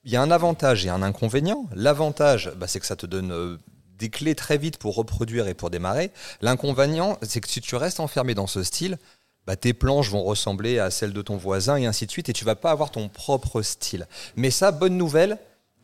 Il 0.05 0.11
y 0.11 0.17
a 0.17 0.23
un 0.23 0.31
avantage 0.31 0.85
et 0.85 0.89
un 0.91 1.03
inconvénient. 1.03 1.67
L'avantage, 1.75 2.53
bah, 2.57 2.67
c'est 2.67 2.81
que 2.81 2.87
ça 2.87 2.97
te 2.97 3.07
donne 3.07 3.33
euh, 3.33 3.57
des 3.99 4.11
clés 4.11 4.35
très 4.35 4.59
vite 4.59 4.79
pour 4.79 4.97
reproduire 4.97 5.47
et 5.47 5.55
pour 5.55 5.71
démarrer. 5.71 6.11
L'inconvénient, 6.41 7.19
c'est 7.23 7.41
que 7.41 7.49
si 7.49 7.61
tu 7.61 7.77
restes 7.77 8.01
enfermé 8.01 8.35
dans 8.35 8.49
ce 8.49 8.62
style, 8.65 8.99
bah, 9.47 9.57
tes 9.57 9.73
planches 9.73 10.11
vont 10.11 10.23
ressembler 10.25 10.79
à 10.81 10.91
celles 10.91 11.12
de 11.12 11.23
ton 11.23 11.37
voisin 11.37 11.77
et 11.77 11.87
ainsi 11.87 12.07
de 12.07 12.11
suite, 12.11 12.29
et 12.29 12.33
tu 12.33 12.45
vas 12.45 12.57
pas 12.57 12.71
avoir 12.73 12.91
ton 12.91 13.09
propre 13.09 13.62
style. 13.62 14.07
Mais 14.37 14.51
ça, 14.51 14.73
bonne 14.73 14.97
nouvelle, 14.97 15.39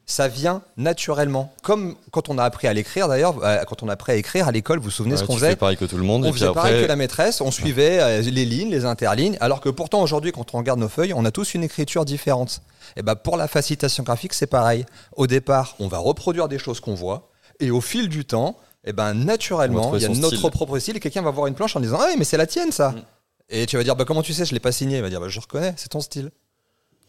ça 0.08 0.26
vient 0.26 0.62
naturellement. 0.78 1.52
Comme 1.62 1.94
quand 2.10 2.30
on 2.30 2.38
a 2.38 2.44
appris 2.44 2.66
à 2.66 2.72
l'écrire 2.72 3.08
d'ailleurs, 3.08 3.44
euh, 3.44 3.62
quand 3.64 3.82
on 3.82 3.88
a 3.88 3.92
appris 3.92 4.12
à 4.12 4.14
écrire 4.16 4.48
à 4.48 4.52
l'école, 4.52 4.78
vous 4.78 4.86
vous 4.86 4.90
souvenez 4.90 5.14
Ouais, 5.14 5.20
ce 5.20 5.24
qu'on 5.24 5.34
faisait 5.34 5.50
fais 5.50 5.56
pareil 5.56 5.76
que 5.76 5.84
tout 5.84 5.98
le 5.98 6.02
monde. 6.02 6.24
on 6.24 6.28
et 6.28 6.32
puis 6.32 6.44
pareil 6.52 6.82
que 6.82 6.88
la 6.88 6.96
maîtresse, 6.96 7.42
on 7.42 7.50
suivait 7.50 8.00
euh, 8.00 8.22
les 8.22 8.46
lignes, 8.46 8.70
les 8.70 8.86
interlignes, 8.86 9.36
alors 9.40 9.60
que 9.60 9.68
pourtant 9.68 10.02
aujourd'hui, 10.02 10.32
quand 10.32 10.54
on 10.54 10.58
regarde 10.58 10.80
nos 10.80 10.88
feuilles, 10.88 11.12
on 11.14 11.26
a 11.26 11.30
tous 11.30 11.54
une 11.54 11.62
écriture 11.62 12.06
différente. 12.06 12.62
Et 12.96 13.02
ben 13.02 13.14
pour 13.16 13.36
la 13.36 13.48
facilitation 13.48 14.02
graphique, 14.02 14.32
c'est 14.32 14.46
pareil. 14.46 14.86
Au 15.14 15.26
départ, 15.26 15.76
on 15.78 15.88
va 15.88 15.98
reproduire 15.98 16.48
des 16.48 16.58
choses 16.58 16.80
qu'on 16.80 16.94
voit, 16.94 17.28
et 17.60 17.70
au 17.70 17.82
fil 17.82 18.08
du 18.08 18.24
temps, 18.24 18.56
et 18.84 18.94
ben 18.94 19.04
On 19.04 19.06
va 19.08 19.14
naturellement, 19.14 19.94
il 19.94 20.00
y 20.00 20.06
a 20.06 20.08
notre 20.08 20.36
style. 20.36 20.50
propre 20.50 20.78
style, 20.78 20.96
et 20.96 21.00
quelqu'un 21.00 21.20
va 21.20 21.30
voir 21.30 21.48
une 21.48 21.54
planche 21.54 21.76
en 21.76 21.80
disant 21.80 21.98
Ah 22.00 22.06
oui, 22.08 22.14
mais 22.18 22.24
c'est 22.24 22.38
la 22.38 22.46
tienne 22.46 22.72
ça. 22.72 22.92
Mm. 22.92 23.02
Et 23.50 23.66
tu 23.66 23.76
vas 23.76 23.84
dire 23.84 23.94
bah, 23.94 24.06
Comment 24.06 24.22
tu 24.22 24.32
sais, 24.32 24.46
je 24.46 24.54
l'ai 24.54 24.60
pas 24.60 24.72
signé 24.72 24.96
Il 24.96 25.02
va 25.02 25.10
dire 25.10 25.20
bah, 25.20 25.28
Je 25.28 25.38
reconnais, 25.38 25.74
c'est 25.76 25.90
ton 25.90 26.00
style. 26.00 26.30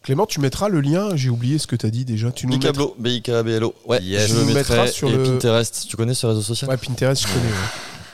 Clément, 0.02 0.24
tu 0.26 0.40
mettras 0.40 0.68
le 0.68 0.80
lien. 0.80 1.14
J'ai 1.14 1.28
oublié 1.28 1.58
ce 1.58 1.66
que 1.66 1.76
tu 1.76 1.84
as 1.86 1.90
dit 1.90 2.04
déjà. 2.04 2.30
Tu 2.32 2.46
nous 2.46 2.54
mettras- 2.54 2.70
Bicablo, 2.72 2.94
B-I-K-A-B-L-O. 2.98 3.74
Ouais, 3.86 4.02
Yes. 4.02 4.22
je 4.22 4.26
Tu 4.28 4.32
le 4.34 4.40
nous 4.46 4.54
mettras 4.54 4.74
mettrai. 4.76 4.92
sur 4.92 5.08
et 5.10 5.12
le- 5.16 5.22
Pinterest, 5.24 5.86
tu 5.88 5.96
connais 5.96 6.14
ce 6.14 6.26
réseau 6.26 6.40
social? 6.42 6.70
Ouais, 6.70 6.76
Pinterest, 6.78 7.22
je 7.22 7.26
connais. 7.28 7.44
ouais. 7.46 7.52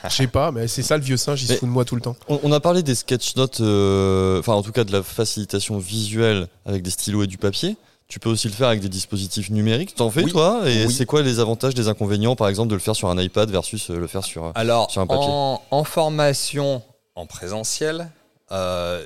Je 0.09 0.15
sais 0.15 0.27
pas, 0.27 0.51
mais 0.51 0.67
c'est 0.67 0.83
ça 0.83 0.95
le 0.95 1.03
vieux 1.03 1.17
singe, 1.17 1.41
il 1.43 1.47
se 1.47 1.53
fout 1.55 1.67
de 1.67 1.73
moi 1.73 1.83
tout 1.83 1.95
le 1.95 2.01
temps. 2.01 2.15
On, 2.29 2.39
on 2.43 2.51
a 2.53 2.59
parlé 2.61 2.81
des 2.83 2.95
sketch 2.95 3.35
notes, 3.35 3.59
euh, 3.61 4.39
enfin 4.39 4.53
en 4.53 4.61
tout 4.61 4.71
cas 4.71 4.83
de 4.85 4.91
la 4.93 5.01
facilitation 5.03 5.79
visuelle 5.79 6.47
avec 6.65 6.81
des 6.81 6.91
stylos 6.91 7.23
et 7.23 7.27
du 7.27 7.37
papier. 7.37 7.75
Tu 8.07 8.19
peux 8.19 8.29
aussi 8.29 8.47
le 8.47 8.53
faire 8.53 8.67
avec 8.69 8.79
des 8.79 8.87
dispositifs 8.89 9.49
numériques. 9.49 9.95
T'en 9.95 10.09
fais 10.09 10.23
Oui. 10.23 10.31
toi? 10.31 10.61
Et 10.65 10.85
Oui. 10.85 10.93
c'est 10.93 11.05
quoi 11.05 11.23
les 11.23 11.39
avantages, 11.39 11.73
les 11.75 11.89
inconvénients, 11.89 12.37
par 12.37 12.47
exemple, 12.47 12.69
de 12.69 12.75
le 12.75 12.79
faire 12.79 12.95
sur 12.95 13.09
un 13.09 13.21
iPad 13.21 13.49
versus 13.49 13.89
euh, 13.89 13.97
le 13.97 14.07
faire 14.07 14.23
sur. 14.23 14.51
Alors, 14.55 14.89
Sur 14.91 15.01
un 15.01 15.07
papier? 15.07 15.25
en, 15.27 15.61
en 15.71 15.83
formation 15.83 16.81
en 17.15 17.25
présentiel, 17.25 18.09
euh, 18.53 19.03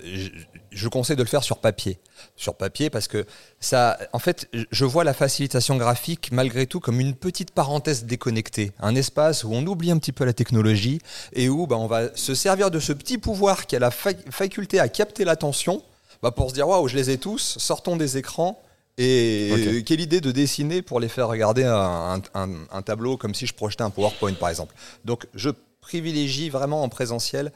je, 0.71 0.87
conseille 0.87 1.15
de 1.15 1.23
le 1.23 1.27
faire 1.27 1.43
sur 1.43 1.57
papier. 1.57 1.99
Sur 2.35 2.55
papier 2.55 2.89
parce 2.89 3.07
que 3.07 3.25
ça, 3.59 3.97
en 4.13 4.19
fait, 4.19 4.47
je 4.71 4.85
vois 4.85 5.03
la 5.03 5.13
facilitation 5.13 5.75
graphique 5.77 6.29
malgré 6.31 6.65
tout 6.67 6.79
comme 6.79 6.99
une 6.99 7.13
petite 7.15 7.51
parenthèse 7.51 8.05
déconnectée, 8.05 8.71
un 8.79 8.95
espace 8.95 9.43
où 9.43 9.51
on 9.53 9.65
oublie 9.67 9.91
un 9.91 9.97
petit 9.97 10.11
peu 10.11 10.23
la 10.25 10.33
technologie 10.33 10.99
et 11.33 11.49
où 11.49 11.67
bah, 11.67 11.77
on 11.77 11.87
va 11.87 12.15
se 12.15 12.33
servir 12.35 12.71
de 12.71 12.79
ce 12.79 12.93
petit 12.93 13.17
pouvoir 13.17 13.65
qui 13.67 13.75
a 13.75 13.79
la 13.79 13.91
fa- 13.91 14.09
faculté 14.29 14.79
à 14.79 14.87
capter 14.89 15.25
l'attention 15.25 15.83
bah, 16.21 16.31
pour 16.31 16.49
se 16.49 16.53
dire 16.55 16.67
waouh, 16.67 16.87
je 16.87 16.95
les 16.95 17.09
ai 17.09 17.17
tous, 17.17 17.57
sortons 17.59 17.95
des 17.97 18.17
écrans. 18.17 18.61
Et 18.97 19.83
quelle 19.85 20.01
idée 20.01 20.21
de 20.21 20.31
dessiner 20.31 20.81
pour 20.81 20.99
les 20.99 21.07
faire 21.07 21.27
regarder 21.27 21.63
un, 21.63 22.21
un- 22.33 22.49
un 22.71 22.81
tableau 22.81 23.17
comme 23.17 23.33
si 23.33 23.47
je 23.47 23.53
projetais 23.53 23.83
un 23.83 23.89
PowerPoint 23.89 24.33
par 24.33 24.49
exemple. 24.49 24.75
Donc 25.05 25.27
je 25.33 25.49
privilégie 25.79 26.49
vraiment 26.49 26.83
en 26.83 26.89
présentiel 26.89 27.51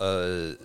euh, 0.00 0.56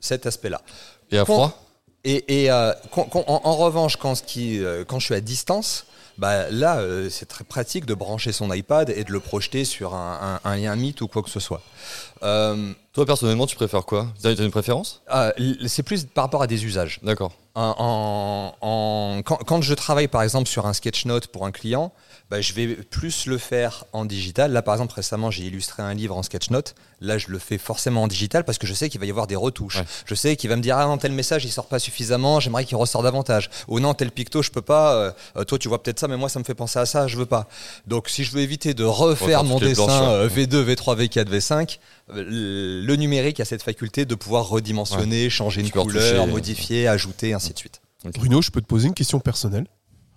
cet 0.00 0.26
aspect-là. 0.26 0.62
Et 1.10 1.18
à 1.18 1.24
froid 1.24 1.62
Et, 2.04 2.42
et, 2.44 2.50
euh, 2.50 2.72
con- 2.90 3.04
con- 3.04 3.24
en, 3.26 3.40
en 3.44 3.56
revanche, 3.56 3.96
quand, 3.96 4.14
ce 4.14 4.22
qui, 4.22 4.62
euh, 4.62 4.84
quand 4.86 4.98
je 4.98 5.06
suis 5.06 5.14
à 5.14 5.20
distance, 5.20 5.86
bah, 6.18 6.48
là, 6.50 6.78
euh, 6.78 7.08
c'est 7.10 7.26
très 7.26 7.42
pratique 7.44 7.86
de 7.86 7.94
brancher 7.94 8.30
son 8.32 8.52
iPad 8.52 8.90
et 8.90 9.02
de 9.04 9.10
le 9.10 9.20
projeter 9.20 9.64
sur 9.64 9.94
un, 9.94 10.38
un- 10.44 10.50
un 10.50 10.56
lien 10.56 10.76
Meet 10.76 11.00
ou 11.00 11.08
quoi 11.08 11.22
que 11.22 11.30
ce 11.30 11.40
soit. 11.40 11.60
Euh, 12.22 12.72
Toi 12.92 13.04
personnellement, 13.06 13.46
tu 13.46 13.56
préfères 13.56 13.84
quoi? 13.84 14.06
T'as 14.22 14.34
t'as 14.34 14.44
une 14.44 14.50
préférence? 14.52 15.02
Ah, 15.08 15.32
c'est 15.66 15.82
plus 15.82 16.04
par 16.04 16.24
rapport 16.24 16.42
à 16.42 16.46
des 16.46 16.64
usages. 16.64 17.00
D'accord. 17.02 17.32
En, 17.56 17.74
en- 18.60 18.66
en- 18.66 19.22
quand, 19.22 19.38
quand 19.44 19.62
je 19.62 19.74
travaille 19.74 20.06
par 20.08 20.22
exemple 20.22 20.48
sur 20.48 20.66
un 20.66 20.72
sketch 20.72 21.04
note 21.06 21.26
pour 21.28 21.44
un 21.46 21.50
client, 21.52 21.92
bah, 22.30 22.40
je 22.40 22.52
vais 22.54 22.66
plus 22.68 23.26
le 23.26 23.38
faire 23.38 23.84
en 23.92 24.04
digital. 24.04 24.52
Là 24.52 24.62
par 24.62 24.74
exemple 24.74 24.94
récemment 24.94 25.30
j'ai 25.30 25.44
illustré 25.44 25.82
un 25.82 25.94
livre 25.94 26.16
en 26.16 26.22
sketch 26.22 26.50
note. 26.50 26.74
Là 27.00 27.18
je 27.18 27.28
le 27.28 27.38
fais 27.38 27.58
forcément 27.58 28.02
en 28.04 28.08
digital 28.08 28.44
parce 28.44 28.58
que 28.58 28.66
je 28.66 28.74
sais 28.74 28.88
qu'il 28.88 28.98
va 28.98 29.06
y 29.06 29.10
avoir 29.10 29.26
des 29.26 29.36
retouches. 29.36 29.76
Ouais. 29.76 29.84
Je 30.06 30.14
sais 30.14 30.34
qu'il 30.36 30.48
va 30.50 30.56
me 30.56 30.62
dire 30.62 30.76
ah 30.78 30.86
non 30.86 30.96
tel 30.98 31.12
message 31.12 31.44
il 31.44 31.50
sort 31.52 31.66
pas 31.66 31.78
suffisamment, 31.78 32.40
j'aimerais 32.40 32.64
qu'il 32.64 32.76
ressort 32.76 33.02
davantage. 33.02 33.50
Ou 33.68 33.78
non 33.78 33.94
tel 33.94 34.10
picto 34.10 34.42
je 34.42 34.50
peux 34.50 34.62
pas. 34.62 34.94
euh, 34.94 35.12
euh, 35.36 35.44
toi 35.44 35.58
tu 35.58 35.68
vois 35.68 35.82
peut-être 35.82 36.00
ça 36.00 36.08
mais 36.08 36.16
moi 36.16 36.28
ça 36.28 36.38
me 36.38 36.44
fait 36.44 36.54
penser 36.54 36.78
à 36.78 36.86
ça, 36.86 37.06
je 37.06 37.16
veux 37.18 37.26
pas. 37.26 37.48
Donc 37.86 38.08
si 38.08 38.24
je 38.24 38.32
veux 38.32 38.40
éviter 38.40 38.74
de 38.74 38.84
refaire 38.84 39.44
mon 39.44 39.58
dessin 39.58 39.84
planches, 39.86 40.08
euh, 40.08 40.28
V2, 40.28 40.64
V3, 40.74 40.96
V4, 41.06 41.24
V5, 41.28 41.78
euh, 42.14 42.24
le 42.84 42.96
numérique 42.96 43.40
a 43.40 43.44
cette 43.44 43.62
faculté 43.62 44.04
de 44.06 44.14
pouvoir 44.14 44.48
redimensionner, 44.48 45.28
changer 45.30 45.60
une 45.60 45.66
Tu 45.68 45.72
couleur, 45.72 46.02
retoucher. 46.20 46.32
modifier, 46.32 46.88
ajouter, 46.88 47.34
ainsi 47.34 47.52
de 47.52 47.58
suite. 47.58 47.80
Bruno, 48.16 48.42
je 48.42 48.50
peux 48.50 48.60
te 48.60 48.66
poser 48.66 48.88
une 48.88 48.94
question 48.94 49.20
personnelle? 49.20 49.66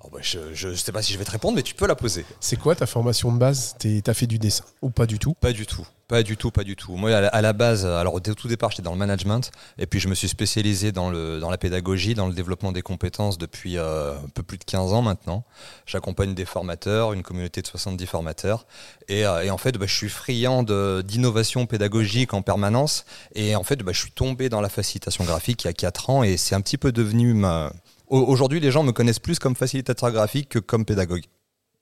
Oh 0.08 0.14
bah, 0.14 0.20
je, 0.22 0.40
je 0.54 0.74
sais 0.74 0.94
pas 0.94 1.02
si 1.02 1.12
je 1.12 1.18
vais 1.18 1.26
te 1.26 1.32
répondre, 1.32 1.56
mais 1.58 1.64
tu 1.64 1.76
peux 1.76 1.86
la 1.86 1.96
poser. 1.96 2.26
C'est 2.40 2.56
quoi 2.56 2.76
ta 2.76 2.86
formation 2.86 3.30
de 3.34 3.38
base? 3.38 3.76
T'es- 3.78 4.00
T'as 4.02 4.14
fait 4.14 4.26
du 4.28 4.40
dessin 4.40 4.64
ou 4.82 4.90
pas 4.90 5.06
du 5.06 5.20
tout? 5.20 5.34
Pas 5.34 5.52
du 5.52 5.66
tout. 5.66 5.86
Pas 6.08 6.24
du 6.24 6.38
tout, 6.38 6.50
pas 6.52 6.64
du 6.64 6.78
tout. 6.78 6.96
Moi, 6.96 7.14
à 7.14 7.20
la, 7.20 7.28
à 7.28 7.42
la 7.42 7.52
base, 7.52 7.86
alors 7.86 8.14
au 8.14 8.22
tout 8.22 8.48
départ, 8.48 8.72
j'étais 8.72 8.82
dans 8.84 8.94
le 8.94 8.98
management, 8.98 9.52
et 9.78 9.86
puis 9.86 10.00
je 10.00 10.08
me 10.08 10.16
suis 10.16 10.30
spécialisé 10.30 10.94
dans, 10.94 11.10
le, 11.10 11.42
dans 11.42 11.50
la 11.50 11.58
pédagogie, 11.58 12.14
dans 12.16 12.28
le 12.28 12.34
développement 12.34 12.72
des 12.72 12.82
compétences 12.82 13.38
depuis 13.38 13.78
euh, 13.78 14.14
un 14.16 14.30
peu 14.34 14.42
plus 14.42 14.58
de 14.58 14.64
15 14.64 14.94
ans 14.94 15.02
maintenant. 15.02 15.44
J'accompagne 15.86 16.34
des 16.34 16.46
formateurs, 16.46 17.12
une 17.12 17.24
communauté 17.24 17.62
de 17.62 17.68
70 17.68 18.06
formateurs, 18.06 18.66
et, 19.10 19.26
euh, 19.26 19.44
et 19.44 19.50
en 19.50 19.58
fait, 19.58 19.74
bah, 19.78 19.86
je 19.86 19.94
suis 19.94 20.08
friand 20.08 20.64
d'innovation 20.64 21.66
pédagogique 21.66 22.34
en 22.34 22.42
permanence, 22.42 23.04
et 23.36 23.58
en 23.58 23.64
fait, 23.64 23.80
bah, 23.84 23.92
je 23.92 24.00
suis 24.00 24.12
tombé 24.12 24.48
dans 24.48 24.62
la 24.62 24.70
facilitation 24.70 25.26
graphique 25.26 25.66
il 25.66 25.68
y 25.68 25.70
a 25.70 25.74
4 25.74 26.10
ans, 26.10 26.24
et 26.24 26.38
c'est 26.38 26.56
un 26.56 26.62
petit 26.62 26.78
peu 26.78 26.94
devenu 26.94 27.34
ma... 27.34 27.74
Au- 28.08 28.20
Aujourd'hui, 28.22 28.60
les 28.60 28.72
gens 28.72 28.84
me 28.84 28.92
connaissent 28.92 29.20
plus 29.20 29.40
comme 29.40 29.56
facilitateur 29.56 30.12
graphique 30.12 30.50
que 30.50 30.60
comme 30.60 30.86
pédagogue. 30.86 31.24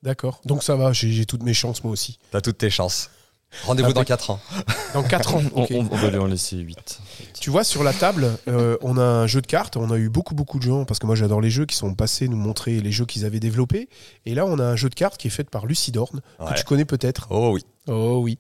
D'accord. 0.04 0.42
Donc 0.46 0.64
ça 0.64 0.76
va, 0.76 0.94
j'ai 0.94 1.26
toutes 1.26 1.44
mes 1.44 1.54
chances 1.54 1.84
moi 1.84 1.92
aussi. 1.94 2.20
T'as 2.32 2.42
toutes 2.42 2.58
tes 2.60 2.70
chances. 2.70 3.10
Rendez-vous 3.64 3.94
dans 3.94 4.02
Avec- 4.02 4.08
4 4.10 4.32
ans. 4.32 4.40
Dans 4.94 5.04
4 5.04 5.36
ans. 5.36 5.42
On, 5.56 5.64
ok. 5.64 5.70
on- 5.72 5.88
on 5.92 5.96
va 5.96 6.10
lui 6.10 6.18
en 6.18 6.26
laisser 6.26 6.58
8. 6.58 7.00
Tu 7.40 7.50
vois, 7.50 7.64
sur 7.64 7.84
la 7.84 7.94
table, 7.94 8.38
euh, 8.48 8.78
on 8.82 8.98
a 8.98 9.04
un 9.04 9.28
jeu 9.28 9.40
de 9.42 9.48
cartes. 9.48 9.78
On 9.78 9.92
a 9.92 9.98
eu 9.98 10.10
beaucoup, 10.10 10.36
beaucoup 10.36 10.58
de 10.58 10.64
gens, 10.64 10.84
parce 10.84 11.00
que 11.00 11.06
moi 11.06 11.16
j'adore 11.16 11.40
les 11.42 11.50
jeux, 11.50 11.66
qui 11.66 11.76
sont 11.76 11.94
passés 11.94 12.28
nous 12.28 12.38
montrer 12.38 12.82
les 12.82 12.92
jeux 12.92 13.06
qu'ils 13.06 13.24
avaient 13.24 13.40
développés. 13.40 13.88
Et 14.26 14.34
là, 14.36 14.46
on 14.46 14.60
a 14.60 14.64
un 14.64 14.76
jeu 14.76 14.90
de 14.90 14.96
cartes 14.96 15.18
qui 15.18 15.28
est 15.28 15.32
fait 15.32 15.50
par 15.50 15.66
Lucie 15.68 15.92
Dorn, 15.92 16.22
Ouais. 16.40 16.52
que 16.54 16.58
tu 16.58 16.64
connais 16.66 16.86
peut-être. 16.86 17.28
Oh 17.30 17.52
oui. 17.54 17.62
Oh 17.88 18.20
oui. 18.24 18.38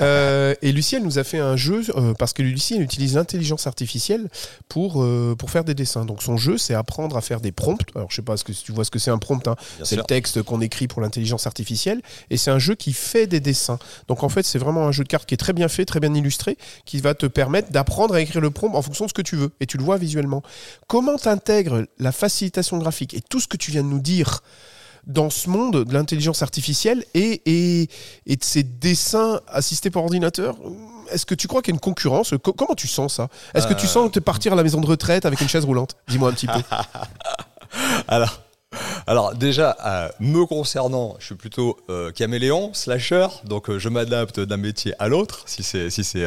Euh, 0.00 0.54
et 0.62 0.72
Lucie, 0.72 0.96
elle 0.96 1.02
nous 1.02 1.18
a 1.18 1.24
fait 1.24 1.38
un 1.38 1.56
jeu, 1.56 1.82
euh, 1.96 2.14
parce 2.14 2.32
que 2.32 2.42
Lucie, 2.42 2.74
elle 2.76 2.82
utilise 2.82 3.16
l'intelligence 3.16 3.66
artificielle 3.66 4.28
pour, 4.68 5.02
euh, 5.02 5.34
pour 5.38 5.50
faire 5.50 5.64
des 5.64 5.74
dessins. 5.74 6.04
Donc 6.04 6.22
son 6.22 6.36
jeu, 6.36 6.58
c'est 6.58 6.74
apprendre 6.74 7.16
à 7.16 7.20
faire 7.20 7.40
des 7.40 7.52
prompts. 7.52 7.80
Alors 7.94 8.10
je 8.10 8.16
sais 8.16 8.22
pas 8.22 8.36
ce 8.36 8.44
que, 8.44 8.52
si 8.52 8.64
tu 8.64 8.72
vois 8.72 8.84
ce 8.84 8.90
que 8.90 8.98
c'est 8.98 9.10
un 9.10 9.18
prompt, 9.18 9.46
hein. 9.46 9.56
C'est 9.82 9.96
le 9.96 10.02
texte 10.02 10.42
qu'on 10.42 10.60
écrit 10.60 10.88
pour 10.88 11.02
l'intelligence 11.02 11.46
artificielle. 11.46 12.00
Et 12.30 12.36
c'est 12.36 12.50
un 12.50 12.58
jeu 12.58 12.74
qui 12.74 12.92
fait 12.92 13.26
des 13.26 13.40
dessins. 13.40 13.78
Donc 14.08 14.22
en 14.22 14.28
fait, 14.28 14.44
c'est 14.44 14.58
vraiment 14.58 14.86
un 14.86 14.92
jeu 14.92 15.04
de 15.04 15.08
cartes 15.08 15.28
qui 15.28 15.34
est 15.34 15.38
très 15.38 15.52
bien 15.52 15.68
fait, 15.68 15.84
très 15.84 16.00
bien 16.00 16.14
illustré, 16.14 16.56
qui 16.84 16.98
va 16.98 17.14
te 17.14 17.26
permettre 17.26 17.70
d'apprendre 17.70 18.14
à 18.14 18.20
écrire 18.20 18.40
le 18.40 18.50
prompt 18.50 18.74
en 18.74 18.82
fonction 18.82 19.04
de 19.04 19.10
ce 19.10 19.14
que 19.14 19.22
tu 19.22 19.36
veux. 19.36 19.50
Et 19.60 19.66
tu 19.66 19.76
le 19.76 19.84
vois 19.84 19.98
visuellement. 19.98 20.42
Comment 20.86 21.16
t'intègres 21.16 21.86
la 21.98 22.12
facilitation 22.12 22.78
graphique 22.78 23.14
et 23.14 23.20
tout 23.20 23.40
ce 23.40 23.48
que 23.48 23.56
tu 23.56 23.70
viens 23.70 23.82
de 23.82 23.88
nous 23.88 24.00
dire? 24.00 24.42
Dans 25.06 25.30
ce 25.30 25.48
monde 25.50 25.84
de 25.84 25.92
l'intelligence 25.94 26.42
artificielle 26.42 27.04
et, 27.14 27.42
et, 27.46 27.88
et 28.26 28.36
de 28.36 28.44
ces 28.44 28.62
dessins 28.62 29.40
assistés 29.48 29.90
par 29.90 30.04
ordinateur 30.04 30.56
est-ce 31.10 31.26
que 31.26 31.34
tu 31.34 31.46
crois 31.46 31.60
qu'il 31.60 31.72
y 31.72 31.74
a 31.74 31.76
une 31.76 31.80
concurrence? 31.80 32.32
Co- 32.42 32.54
Comment 32.54 32.74
tu 32.74 32.88
sens 32.88 33.14
ça? 33.16 33.28
Est-ce 33.54 33.66
que 33.66 33.74
tu 33.74 33.84
Euh. 33.84 33.88
sens 33.88 34.10
te 34.12 34.18
partir 34.20 34.54
à 34.54 34.56
la 34.56 34.62
maison 34.62 34.80
de 34.80 34.86
retraite 34.86 35.26
avec 35.26 35.42
une 35.42 35.48
chaise 35.48 35.64
roulante? 35.66 35.94
Dis-moi 36.08 36.30
un 36.30 36.32
petit 36.32 36.46
peu. 36.46 36.54
Alors, 38.08 38.41
alors 39.06 39.34
déjà, 39.34 39.76
euh, 39.84 40.08
me 40.20 40.44
concernant, 40.46 41.16
je 41.18 41.26
suis 41.26 41.34
plutôt 41.34 41.76
euh, 41.90 42.10
caméléon, 42.12 42.72
slasher, 42.74 43.26
donc 43.44 43.68
euh, 43.70 43.78
je 43.78 43.88
m'adapte 43.88 44.40
d'un 44.40 44.56
métier 44.56 44.94
à 44.98 45.08
l'autre. 45.08 45.42
Si 45.46 45.62
c'est, 45.62 45.90
si 45.90 46.04
c'est, 46.04 46.26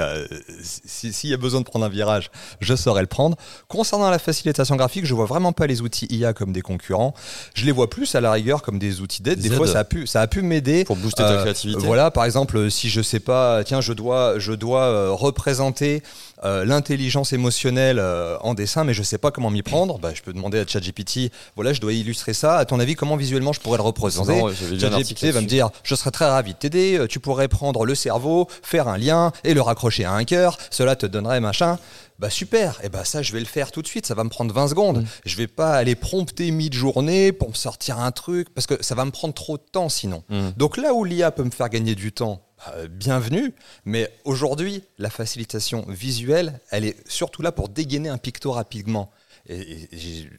si- 0.62 1.14
s'il 1.14 1.30
y 1.30 1.34
a 1.34 1.38
besoin 1.38 1.62
de 1.62 1.66
prendre 1.66 1.86
un 1.86 1.90
virage, 1.90 2.32
je 2.60 2.76
saurai 2.76 3.02
le 3.02 3.08
prendre. 3.08 3.38
Concernant 3.68 4.10
la 4.10 4.20
facilitation 4.20 4.76
graphique, 4.76 5.06
je 5.06 5.14
vois 5.14 5.26
vraiment 5.26 5.54
pas 5.54 5.68
les 5.68 5.82
outils 5.82 6.08
IA 6.10 6.34
comme 6.34 6.52
des 6.52 6.62
concurrents. 6.62 7.14
Je 7.54 7.66
les 7.66 7.72
vois 7.72 7.90
plus 7.90 8.14
à 8.16 8.22
la 8.22 8.32
rigueur 8.32 8.62
comme 8.62 8.80
des 8.80 9.02
outils 9.02 9.22
d'aide. 9.22 9.40
Des 9.40 9.50
fois, 9.50 9.66
ça 9.74 9.80
a 9.80 9.84
pu, 9.84 10.08
ça 10.08 10.22
a 10.22 10.28
pu 10.28 10.42
m'aider. 10.42 10.84
Pour 10.86 10.96
booster 10.96 11.24
ta 11.24 11.38
créativité. 11.42 11.86
Voilà, 11.86 12.12
par 12.12 12.26
exemple, 12.26 12.70
si 12.72 12.90
je 12.90 13.02
sais 13.02 13.20
pas, 13.20 13.64
tiens, 13.64 13.82
je 13.82 13.94
dois, 13.94 14.40
je 14.40 14.54
dois 14.54 15.12
représenter 15.12 16.04
euh, 16.44 16.66
l'intelligence 16.66 17.34
émotionnelle 17.34 17.98
euh, 18.00 18.38
en 18.42 18.54
dessin, 18.54 18.84
mais 18.84 18.94
je 18.94 19.04
sais 19.04 19.18
pas 19.18 19.32
comment 19.32 19.50
m'y 19.50 19.64
prendre, 19.64 20.00
bah, 20.00 20.12
je 20.14 20.22
peux 20.22 20.34
demander 20.34 20.60
à 20.60 20.68
ChatGPT, 20.68 21.32
voilà, 21.56 21.74
je 21.74 21.82
dois 21.82 21.94
illustrer 21.94 22.34
ça. 22.34 22.58
À 22.58 22.66
ton 22.66 22.80
avis, 22.80 22.96
comment 22.96 23.16
visuellement 23.16 23.54
je 23.54 23.60
pourrais 23.62 23.78
le 23.78 23.84
représenter 23.84 24.42
ChatGPT 24.80 25.26
va 25.32 25.42
me 25.42 25.48
dire, 25.48 25.70
je 25.84 25.96
serais 25.96 26.12
très 26.12 26.26
ravi 26.28 26.54
de 26.54 26.58
t'aider. 26.58 26.98
euh, 26.98 27.08
Tu 27.08 27.20
pourrais 27.20 27.48
prendre 27.48 27.86
le 27.86 27.96
cerveau, 27.96 28.48
faire 28.62 28.88
un 28.88 28.98
lien 28.98 29.32
et 29.44 29.54
le 29.54 29.62
raccrocher 29.62 30.04
à 30.06 30.14
un 30.14 30.24
cœur. 30.26 30.58
Cela 30.72 30.96
te 30.96 31.06
donnerait 31.06 31.40
machin. 31.40 31.78
Bah 32.18 32.30
super, 32.30 32.80
et 32.82 32.88
bah 32.88 33.04
ça 33.04 33.22
je 33.22 33.34
vais 33.34 33.42
le 33.42 33.46
faire 33.46 33.74
tout 33.74 33.82
de 33.82 33.88
suite, 33.88 34.06
ça 34.06 34.14
va 34.16 34.24
me 34.24 34.30
prendre 34.30 34.54
20 34.54 34.70
secondes. 34.70 35.02
Mm. 35.02 35.06
Je 35.26 35.36
vais 35.36 35.48
pas 35.48 35.74
aller 35.74 35.96
prompter 35.96 36.50
mid-journée 36.52 37.34
pour 37.34 37.50
me 37.50 37.54
sortir 37.54 38.00
un 38.00 38.12
truc 38.12 38.54
parce 38.54 38.68
que 38.68 38.82
ça 38.82 38.96
va 38.96 39.04
me 39.04 39.12
prendre 39.12 39.34
trop 39.34 39.58
de 39.58 39.64
temps 39.70 39.90
sinon. 39.90 40.24
Mm. 40.30 40.52
Donc 40.56 40.78
là 40.78 40.94
où 40.94 41.04
l'IA 41.04 41.32
peut 41.32 41.44
me 41.44 41.52
faire 41.52 41.68
gagner 41.68 41.94
du 41.94 42.14
temps, 42.14 42.42
bienvenue. 42.90 43.54
Mais 43.86 44.12
aujourd'hui, 44.24 44.84
la 44.98 45.10
facilitation 45.10 45.86
visuelle, 45.88 46.60
elle 46.72 46.86
est 46.86 46.98
surtout 47.10 47.42
là 47.42 47.52
pour 47.52 47.70
dégainer 47.70 48.10
un 48.10 48.18
picto 48.18 48.52
rapidement. 48.52 49.12
Et, 49.48 49.60
et- 49.60 49.90
j'ai 49.92 50.30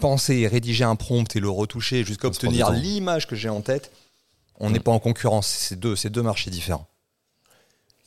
pensé 0.00 0.46
rédiger 0.48 0.84
un 0.84 0.96
prompt 0.96 1.34
et 1.36 1.40
le 1.40 1.48
retoucher 1.48 2.04
jusqu'à 2.04 2.28
obtenir 2.28 2.70
l'image 2.70 3.26
que 3.26 3.36
j'ai 3.36 3.48
en 3.48 3.60
tête. 3.60 3.92
On 4.58 4.70
n'est 4.70 4.78
Mm. 4.78 4.82
pas 4.82 4.92
en 4.92 4.98
concurrence. 4.98 5.46
C'est 5.48 5.78
deux, 5.78 5.96
c'est 5.96 6.10
deux 6.10 6.22
marchés 6.22 6.50
différents. 6.50 6.86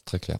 Très 0.05 0.19
clair. 0.19 0.37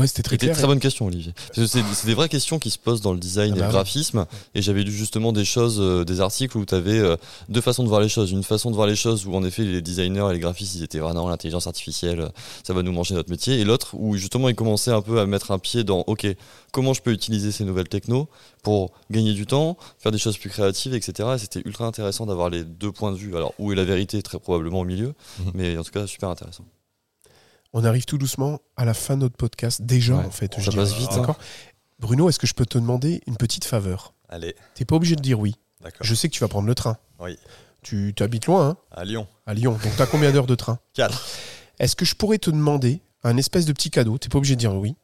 Ouais, 0.00 0.06
c'était 0.06 0.22
très 0.22 0.38
clair. 0.38 0.56
très 0.56 0.66
bonne 0.66 0.80
question, 0.80 1.06
Olivier. 1.06 1.32
C'est 1.52 1.82
des 2.06 2.14
vraies 2.14 2.28
questions 2.28 2.58
qui 2.58 2.70
se 2.70 2.78
posent 2.78 3.00
dans 3.00 3.12
le 3.12 3.18
design 3.18 3.52
Ah 3.52 3.56
et 3.56 3.58
bah 3.60 3.64
le 3.66 3.66
ouais. 3.68 3.72
graphisme. 3.74 4.26
Et 4.54 4.62
j'avais 4.62 4.82
lu 4.82 4.92
justement 4.92 5.32
des 5.32 5.44
choses, 5.44 5.78
euh, 5.80 6.04
des 6.04 6.20
articles 6.20 6.56
où 6.58 6.64
tu 6.64 6.74
avais 6.74 7.00
deux 7.48 7.60
façons 7.60 7.82
de 7.82 7.88
voir 7.88 8.00
les 8.00 8.08
choses. 8.08 8.30
Une 8.32 8.42
façon 8.44 8.70
de 8.70 8.74
voir 8.76 8.86
les 8.86 8.96
choses 8.96 9.26
où 9.26 9.34
en 9.34 9.44
effet 9.44 9.62
les 9.62 9.82
designers 9.82 10.26
et 10.30 10.32
les 10.34 10.38
graphistes 10.40 10.74
ils 10.74 10.82
étaient 10.82 10.98
vraiment 10.98 11.28
l'intelligence 11.28 11.66
artificielle, 11.66 12.20
euh, 12.20 12.28
ça 12.64 12.72
va 12.72 12.82
nous 12.82 12.92
manger 12.92 13.14
notre 13.14 13.30
métier. 13.30 13.60
Et 13.60 13.64
l'autre 13.64 13.94
où 13.94 14.16
justement 14.16 14.48
ils 14.48 14.54
commençaient 14.54 14.90
un 14.92 15.02
peu 15.02 15.20
à 15.20 15.26
mettre 15.26 15.50
un 15.50 15.58
pied 15.58 15.84
dans 15.84 16.00
OK, 16.06 16.26
comment 16.72 16.92
je 16.94 17.02
peux 17.02 17.12
utiliser 17.12 17.52
ces 17.52 17.64
nouvelles 17.64 17.88
technos 17.88 18.28
pour 18.62 18.92
gagner 19.10 19.32
du 19.32 19.46
temps, 19.46 19.76
faire 19.98 20.12
des 20.12 20.18
choses 20.18 20.36
plus 20.38 20.50
créatives, 20.50 20.94
etc. 20.94 21.30
Et 21.34 21.38
c'était 21.38 21.62
ultra 21.64 21.86
intéressant 21.86 22.26
d'avoir 22.26 22.50
les 22.50 22.64
deux 22.64 22.92
points 22.92 23.12
de 23.12 23.16
vue. 23.16 23.36
Alors 23.36 23.54
où 23.58 23.72
est 23.72 23.76
la 23.76 23.84
vérité? 23.84 24.22
Très 24.22 24.38
probablement 24.38 24.80
au 24.80 24.84
milieu, 24.84 25.14
Mhm. 25.40 25.50
mais 25.54 25.76
en 25.78 25.82
tout 25.84 25.90
cas 25.92 26.06
super 26.06 26.28
intéressant. 26.28 26.64
On 27.72 27.84
arrive 27.84 28.04
tout 28.04 28.18
doucement 28.18 28.60
à 28.76 28.84
la 28.84 28.94
fin 28.94 29.14
de 29.16 29.20
notre 29.22 29.36
podcast. 29.36 29.82
Déjà, 29.82 30.16
Ouais. 30.16 30.24
en 30.26 30.30
fait. 30.30 30.60
Ça 30.60 30.72
passe 30.72 30.94
vite, 30.94 31.12
hein. 31.12 31.36
Bruno, 32.00 32.28
est-ce 32.28 32.38
que 32.38 32.46
je 32.46 32.54
peux 32.54 32.66
te 32.66 32.78
demander 32.78 33.20
une 33.26 33.36
petite 33.36 33.64
faveur? 33.64 34.14
Allez, 34.28 34.56
T'es 34.74 34.84
pas 34.84 34.96
obligé 34.96 35.16
de 35.16 35.20
dire 35.20 35.38
oui. 35.38 35.54
d'accord. 35.82 35.98
Je 36.00 36.14
sais 36.14 36.28
que 36.28 36.34
tu 36.34 36.40
vas 36.40 36.48
prendre 36.48 36.66
le 36.66 36.74
train. 36.74 36.96
Oui. 37.20 37.36
Tu 37.82 38.14
habites 38.20 38.46
loin, 38.46 38.70
hein, 38.70 38.76
À 38.90 39.04
Lyon. 39.04 39.26
à 39.46 39.54
Lyon. 39.54 39.78
Donc 39.82 39.92
t'as 39.96 40.06
combien 40.06 40.32
d'heures 40.32 40.46
de 40.46 40.54
train? 40.54 40.78
4. 40.94 41.26
Est-ce 41.78 41.96
que 41.96 42.04
je 42.04 42.14
pourrais 42.14 42.38
te 42.38 42.50
demander 42.50 43.00
un 43.22 43.36
espèce 43.36 43.64
de 43.66 43.72
petit 43.72 43.90
cadeau? 43.90 44.18
T'es 44.18 44.28
pas 44.28 44.38
obligé 44.38 44.54
de 44.54 44.60
dire 44.60 44.74
oui. 44.74 44.96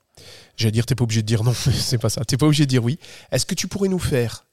J'allais 0.57 0.73
dire 0.73 0.85
t'es 0.87 0.95
pas 0.95 1.05
obligé 1.05 1.23
de 1.23 1.27
dire 1.27 1.43
non, 1.45 1.53
mais 1.67 1.73
c'est 1.73 1.99
pas 1.99 2.09
ça. 2.11 2.25
T'es 2.25 2.37
pas 2.37 2.47
obligé 2.47 2.65
de 2.65 2.71
dire 2.71 2.85
oui. 2.85 2.99
Est-ce 3.31 3.47
que 3.47 3.55
tu 3.55 3.67
pourrais 3.69 3.89
nous 3.89 3.99
faire 3.99 4.45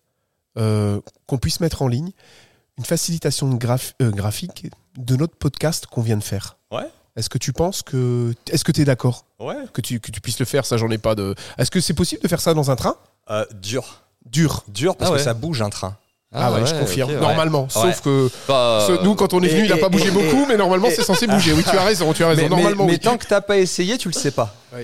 euh, 0.58 1.02
qu'on 1.28 1.38
puisse 1.38 1.60
mettre 1.60 1.82
en 1.82 1.88
ligne 1.88 2.12
une 2.78 2.86
facilitation 2.86 3.49
de 3.49 3.56
euh, 4.02 4.12
graphique 4.12 4.67
de 4.97 5.15
notre 5.15 5.36
podcast 5.36 5.86
qu'on 5.88 6.02
vient 6.02 6.17
de 6.17 6.23
faire? 6.23 6.58
Ouais. 6.71 6.88
Est-ce 7.15 7.30
que 7.30 7.38
tu 7.38 7.54
penses 7.54 7.84
que 7.84 8.34
est-ce 8.52 8.63
que 8.63 8.71
tu 8.71 8.82
es 8.82 8.86
d'accord 8.86 9.26
Ouais. 9.39 9.56
que 9.71 9.82
tu, 9.82 9.99
que 9.99 10.10
tu 10.12 10.19
puisses 10.19 10.39
le 10.39 10.45
faire 10.45 10.65
Ça, 10.65 10.78
j'en 10.78 10.89
ai 10.89 10.97
pas 10.97 11.13
de. 11.15 11.36
Est-ce 11.58 11.69
que 11.69 11.80
c'est 11.80 11.93
possible 11.93 12.21
de 12.23 12.28
faire 12.28 12.41
ça 12.41 12.54
dans 12.54 12.71
un 12.71 12.76
train? 12.76 12.95
Euh, 13.30 13.45
dur. 13.62 14.02
Dur. 14.26 14.63
Dur 14.67 14.95
parce 14.95 15.10
Ah 15.10 15.13
ouais. 15.13 15.17
que 15.19 15.23
ça 15.23 15.34
bouge 15.34 15.62
un 15.62 15.69
train. 15.69 15.95
Ah, 16.36 16.52
ouais, 16.52 16.65
je 16.65 16.73
confirme. 16.73 17.12
ok, 17.12 17.15
ouais. 17.17 17.21
Normalement, 17.21 17.69
sauf 17.69 18.02
que 18.02 18.28
ce- 18.47 19.04
nous, 19.04 19.13
quand 19.13 19.36
on 19.36 19.43
est 19.43 19.47
venu, 19.49 19.65
il 19.65 19.71
a 19.71 19.78
et- 19.78 19.80
pas 19.80 19.89
bougé 19.89 20.08
et- 20.08 20.12
beaucoup, 20.12 20.47
mais 20.47 20.58
normalement, 20.58 20.88
c'est 20.89 21.04
censé 21.04 21.28
bouger. 21.28 21.54
Oui, 21.54 21.63
tu 21.63 21.78
as 21.78 21.84
raison, 21.84 22.12
tu 22.12 22.23
as 22.23 22.30
raison. 22.30 22.41
Mais, 22.41 22.49
normalement, 22.49 22.86
mais 22.88 22.93
oui. 22.93 22.99
tant 22.99 23.17
que 23.19 23.28
t'as 23.28 23.41
pas 23.41 23.58
essayé, 23.60 23.99
tu 23.99 24.08
le 24.08 24.13
sais 24.15 24.32
pas. 24.32 24.52
Ah, 24.73 24.78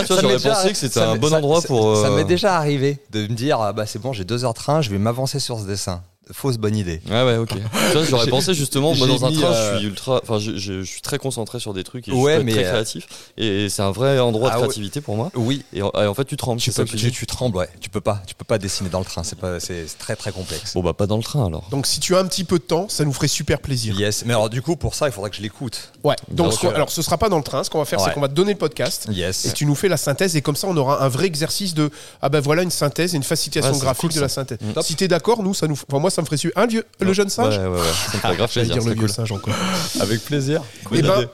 tu 0.00 0.06
Ça 0.08 0.14
vois, 0.14 0.16
m'est 0.16 0.20
j'aurais 0.22 0.34
déjà- 0.38 0.54
pensé 0.54 0.72
que 0.72 0.76
c'était 0.78 0.98
un 1.00 1.14
bon 1.14 1.32
endroit 1.32 1.60
ça- 1.60 1.68
pour. 1.68 1.96
Ça 1.98 2.08
euh, 2.08 2.16
m'est 2.16 2.24
déjà 2.24 2.56
arrivé 2.56 2.98
de 3.10 3.20
me 3.22 3.28
dire 3.34 3.60
ah 3.60 3.72
bah 3.72 3.86
c'est 3.86 4.00
bon 4.00 4.12
j'ai 4.12 4.24
deux 4.24 4.44
heures 4.44 4.54
de 4.54 4.58
train 4.58 4.80
je 4.82 4.90
vais 4.90 4.98
m'avancer 4.98 5.38
sur 5.38 5.60
ce 5.60 5.64
dessin 5.64 6.02
fausse 6.32 6.56
bonne 6.58 6.76
idée 6.76 7.00
Ouais, 7.10 7.22
ouais, 7.24 7.36
ok. 7.36 7.50
Tu 7.92 7.92
vois, 7.98 8.04
j'aurais 8.04 8.26
pensé 8.28 8.54
justement, 8.54 8.94
moi 8.94 9.06
dans 9.06 9.24
un 9.24 9.32
train, 9.32 9.52
euh, 9.52 9.72
je 9.74 9.78
suis 9.78 9.86
ultra. 9.88 10.20
Enfin, 10.22 10.38
je, 10.38 10.56
je- 10.56 10.82
je 10.82 10.90
suis 10.90 11.00
très 11.02 11.18
concentré 11.18 11.60
sur 11.60 11.74
des 11.74 11.84
trucs 11.84 12.08
et 12.08 12.12
Ouais, 12.12 12.32
je 12.34 12.36
suis 12.38 12.44
mais, 12.46 12.52
très 12.52 12.64
euh, 12.64 12.70
créatif. 12.70 13.06
Et 13.36 13.68
c'est 13.68 13.82
un 13.82 13.90
vrai 13.90 14.18
endroit 14.18 14.48
de 14.50 14.54
Ah 14.54 14.58
ouais. 14.58 14.64
créativité 14.66 15.00
pour 15.00 15.16
moi. 15.16 15.30
oui 15.34 15.64
Et 15.72 15.82
en, 15.82 15.90
et 15.92 16.06
en 16.06 16.14
fait, 16.14 16.24
tu 16.24 16.36
trembles, 16.36 16.60
tu, 16.60 16.72
ça 16.72 16.82
peux, 16.82 16.86
que 16.86 16.90
tu 16.92 16.96
tu, 16.98 17.06
dis. 17.06 17.12
tu 17.12 17.26
trembles 17.26 17.56
ouais 17.56 17.68
tu 17.80 17.90
peux 17.90 18.00
pas 18.00 18.22
tu 18.26 18.34
peux 18.34 18.44
pas 18.44 18.58
dessiner 18.58 18.88
dans 18.88 18.98
le 19.00 19.04
train 19.04 19.22
c'est 19.22 19.38
pas 19.38 19.60
c'est 19.60 19.86
c'est 19.86 19.98
très 19.98 20.16
très 20.16 20.32
complexe 20.32 20.74
Bon, 20.74 20.82
bah, 20.82 20.92
pas 20.94 21.06
dans 21.06 21.16
le 21.16 21.22
train 21.22 21.46
alors. 21.46 21.66
Donc, 21.70 21.86
si 21.86 22.00
tu 22.00 22.16
as 22.16 22.18
un 22.18 22.26
petit 22.26 22.44
peu 22.44 22.58
de 22.58 22.64
temps, 22.64 22.86
ça 22.88 23.04
nous 23.04 23.12
ferait 23.12 23.28
super 23.28 23.60
plaisir. 23.60 23.98
yes 23.98 24.24
mais 24.26 24.32
alors 24.32 24.48
du 24.50 24.62
coup 24.62 24.76
pour 24.76 24.94
ça 24.94 25.06
il 25.08 25.12
faudrait 25.12 25.30
que 25.30 25.36
je 25.36 25.42
l'écoute 25.42 25.90
Ouais. 26.04 26.16
Donc, 26.30 26.52
ce 26.52 26.66
euh, 26.66 26.74
alors, 26.74 26.90
ce 26.90 27.00
sera 27.02 27.16
pas 27.18 27.28
dans 27.28 27.36
le 27.36 27.44
train. 27.44 27.62
Ce 27.62 27.70
qu'on 27.70 27.78
va 27.78 27.84
faire, 27.84 28.00
c'est 28.00 28.12
qu'on 28.12 28.20
va 28.20 28.28
te 28.28 28.34
donner 28.34 28.52
le 28.54 28.58
podcast. 28.58 29.06
yes 29.10 29.44
Et 29.46 29.52
tu 29.52 29.66
nous 29.66 29.74
fais 29.76 29.88
la 29.88 29.96
synthèse, 29.96 30.34
et 30.36 30.42
comme 30.42 30.56
ça, 30.56 30.66
on 30.66 30.76
aura 30.76 31.04
un 31.04 31.08
vrai 31.08 31.26
exercice 31.26 31.74
de 31.74 31.90
ah 32.20 32.28
ben 32.28 32.40
voilà 32.40 32.62
une 32.62 32.70
synthèse 32.72 33.14
et 33.14 33.16
une 33.16 33.22
facilitation 33.22 33.76
graphique 33.78 34.12
de 34.14 34.20
la 34.20 34.28
synthèse. 34.28 34.58
Mm. 34.60 34.80
Si 34.82 34.96
t'es 34.96 35.06
d'accord, 35.08 35.42
nous, 35.44 35.54
ça 35.54 35.68
nous, 35.68 35.74
enfin, 35.88 36.00
moi, 36.00 36.10
ça 36.10 36.21
me 36.22 36.26
ferait 36.26 36.36
suivre. 36.38 36.54
Un 36.56 36.66
vieux, 36.66 36.84
le 37.00 37.12
jeune 37.12 37.28
singe. 37.28 37.58
Ouais, 37.58 37.64
ouais, 37.66 37.78
ouais. 37.80 37.86
Ça 38.10 38.16
me 38.16 38.20
ferait 38.20 38.36
grave 38.36 38.50
plaisir. 38.52 38.76
dire 38.78 38.88
le 38.88 38.94
cool. 38.94 39.08
singe 39.10 39.30
encore. 39.32 39.54
avec 40.00 40.24
plaisir 40.24 40.62
Eh 40.92 41.02
ben, 41.02 41.26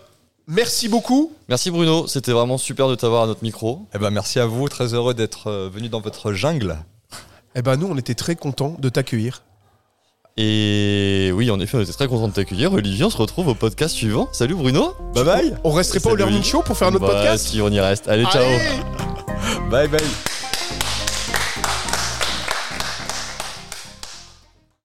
merci 0.46 0.88
beaucoup. 0.88 1.32
Merci 1.48 1.70
Bruno, 1.70 2.06
c'était 2.06 2.32
vraiment 2.32 2.58
super 2.58 2.88
de 2.88 2.94
t'avoir 2.96 3.22
à 3.22 3.26
notre 3.26 3.42
micro. 3.42 3.86
eh 3.94 3.98
ben 3.98 4.10
merci 4.10 4.38
à 4.40 4.46
vous 4.46 4.68
très 4.68 4.92
heureux 4.94 5.14
d'être 5.14 5.46
euh, 5.48 5.70
venu 5.72 5.88
dans 5.88 6.00
votre 6.00 6.32
jungle 6.32 6.76
Eh 7.54 7.62
ben, 7.62 7.76
nous, 7.76 7.86
on 7.90 7.96
était 7.96 8.14
très 8.14 8.34
contents 8.36 8.76
de 8.78 8.88
t'accueillir. 8.88 9.42
Et 10.40 11.32
oui, 11.34 11.50
en 11.50 11.58
effet, 11.58 11.76
on 11.78 11.80
était 11.80 11.92
très 11.92 12.06
content 12.06 12.28
de 12.28 12.32
t'accueillir. 12.32 12.72
Olivier, 12.72 13.04
on 13.04 13.10
se 13.10 13.16
retrouve 13.16 13.48
au 13.48 13.54
podcast 13.56 13.94
suivant. 13.96 14.28
Salut 14.32 14.54
Bruno. 14.54 14.94
bye 15.12 15.24
bye 15.24 15.54
On 15.64 15.72
resterait 15.72 15.98
pas 15.98 16.10
au 16.10 16.16
Learning. 16.16 16.44
Show 16.44 16.62
pour 16.62 16.76
faire 16.78 16.92
notre 16.92 17.06
Bah, 17.06 17.12
podcast 17.14 17.48
Si, 17.48 17.60
on 17.60 17.68
y 17.70 17.80
reste. 17.80 18.06
Allez, 18.06 18.24
ciao. 18.26 18.42
Allez 18.44 18.58
bye 19.70 19.88
bye 19.88 20.37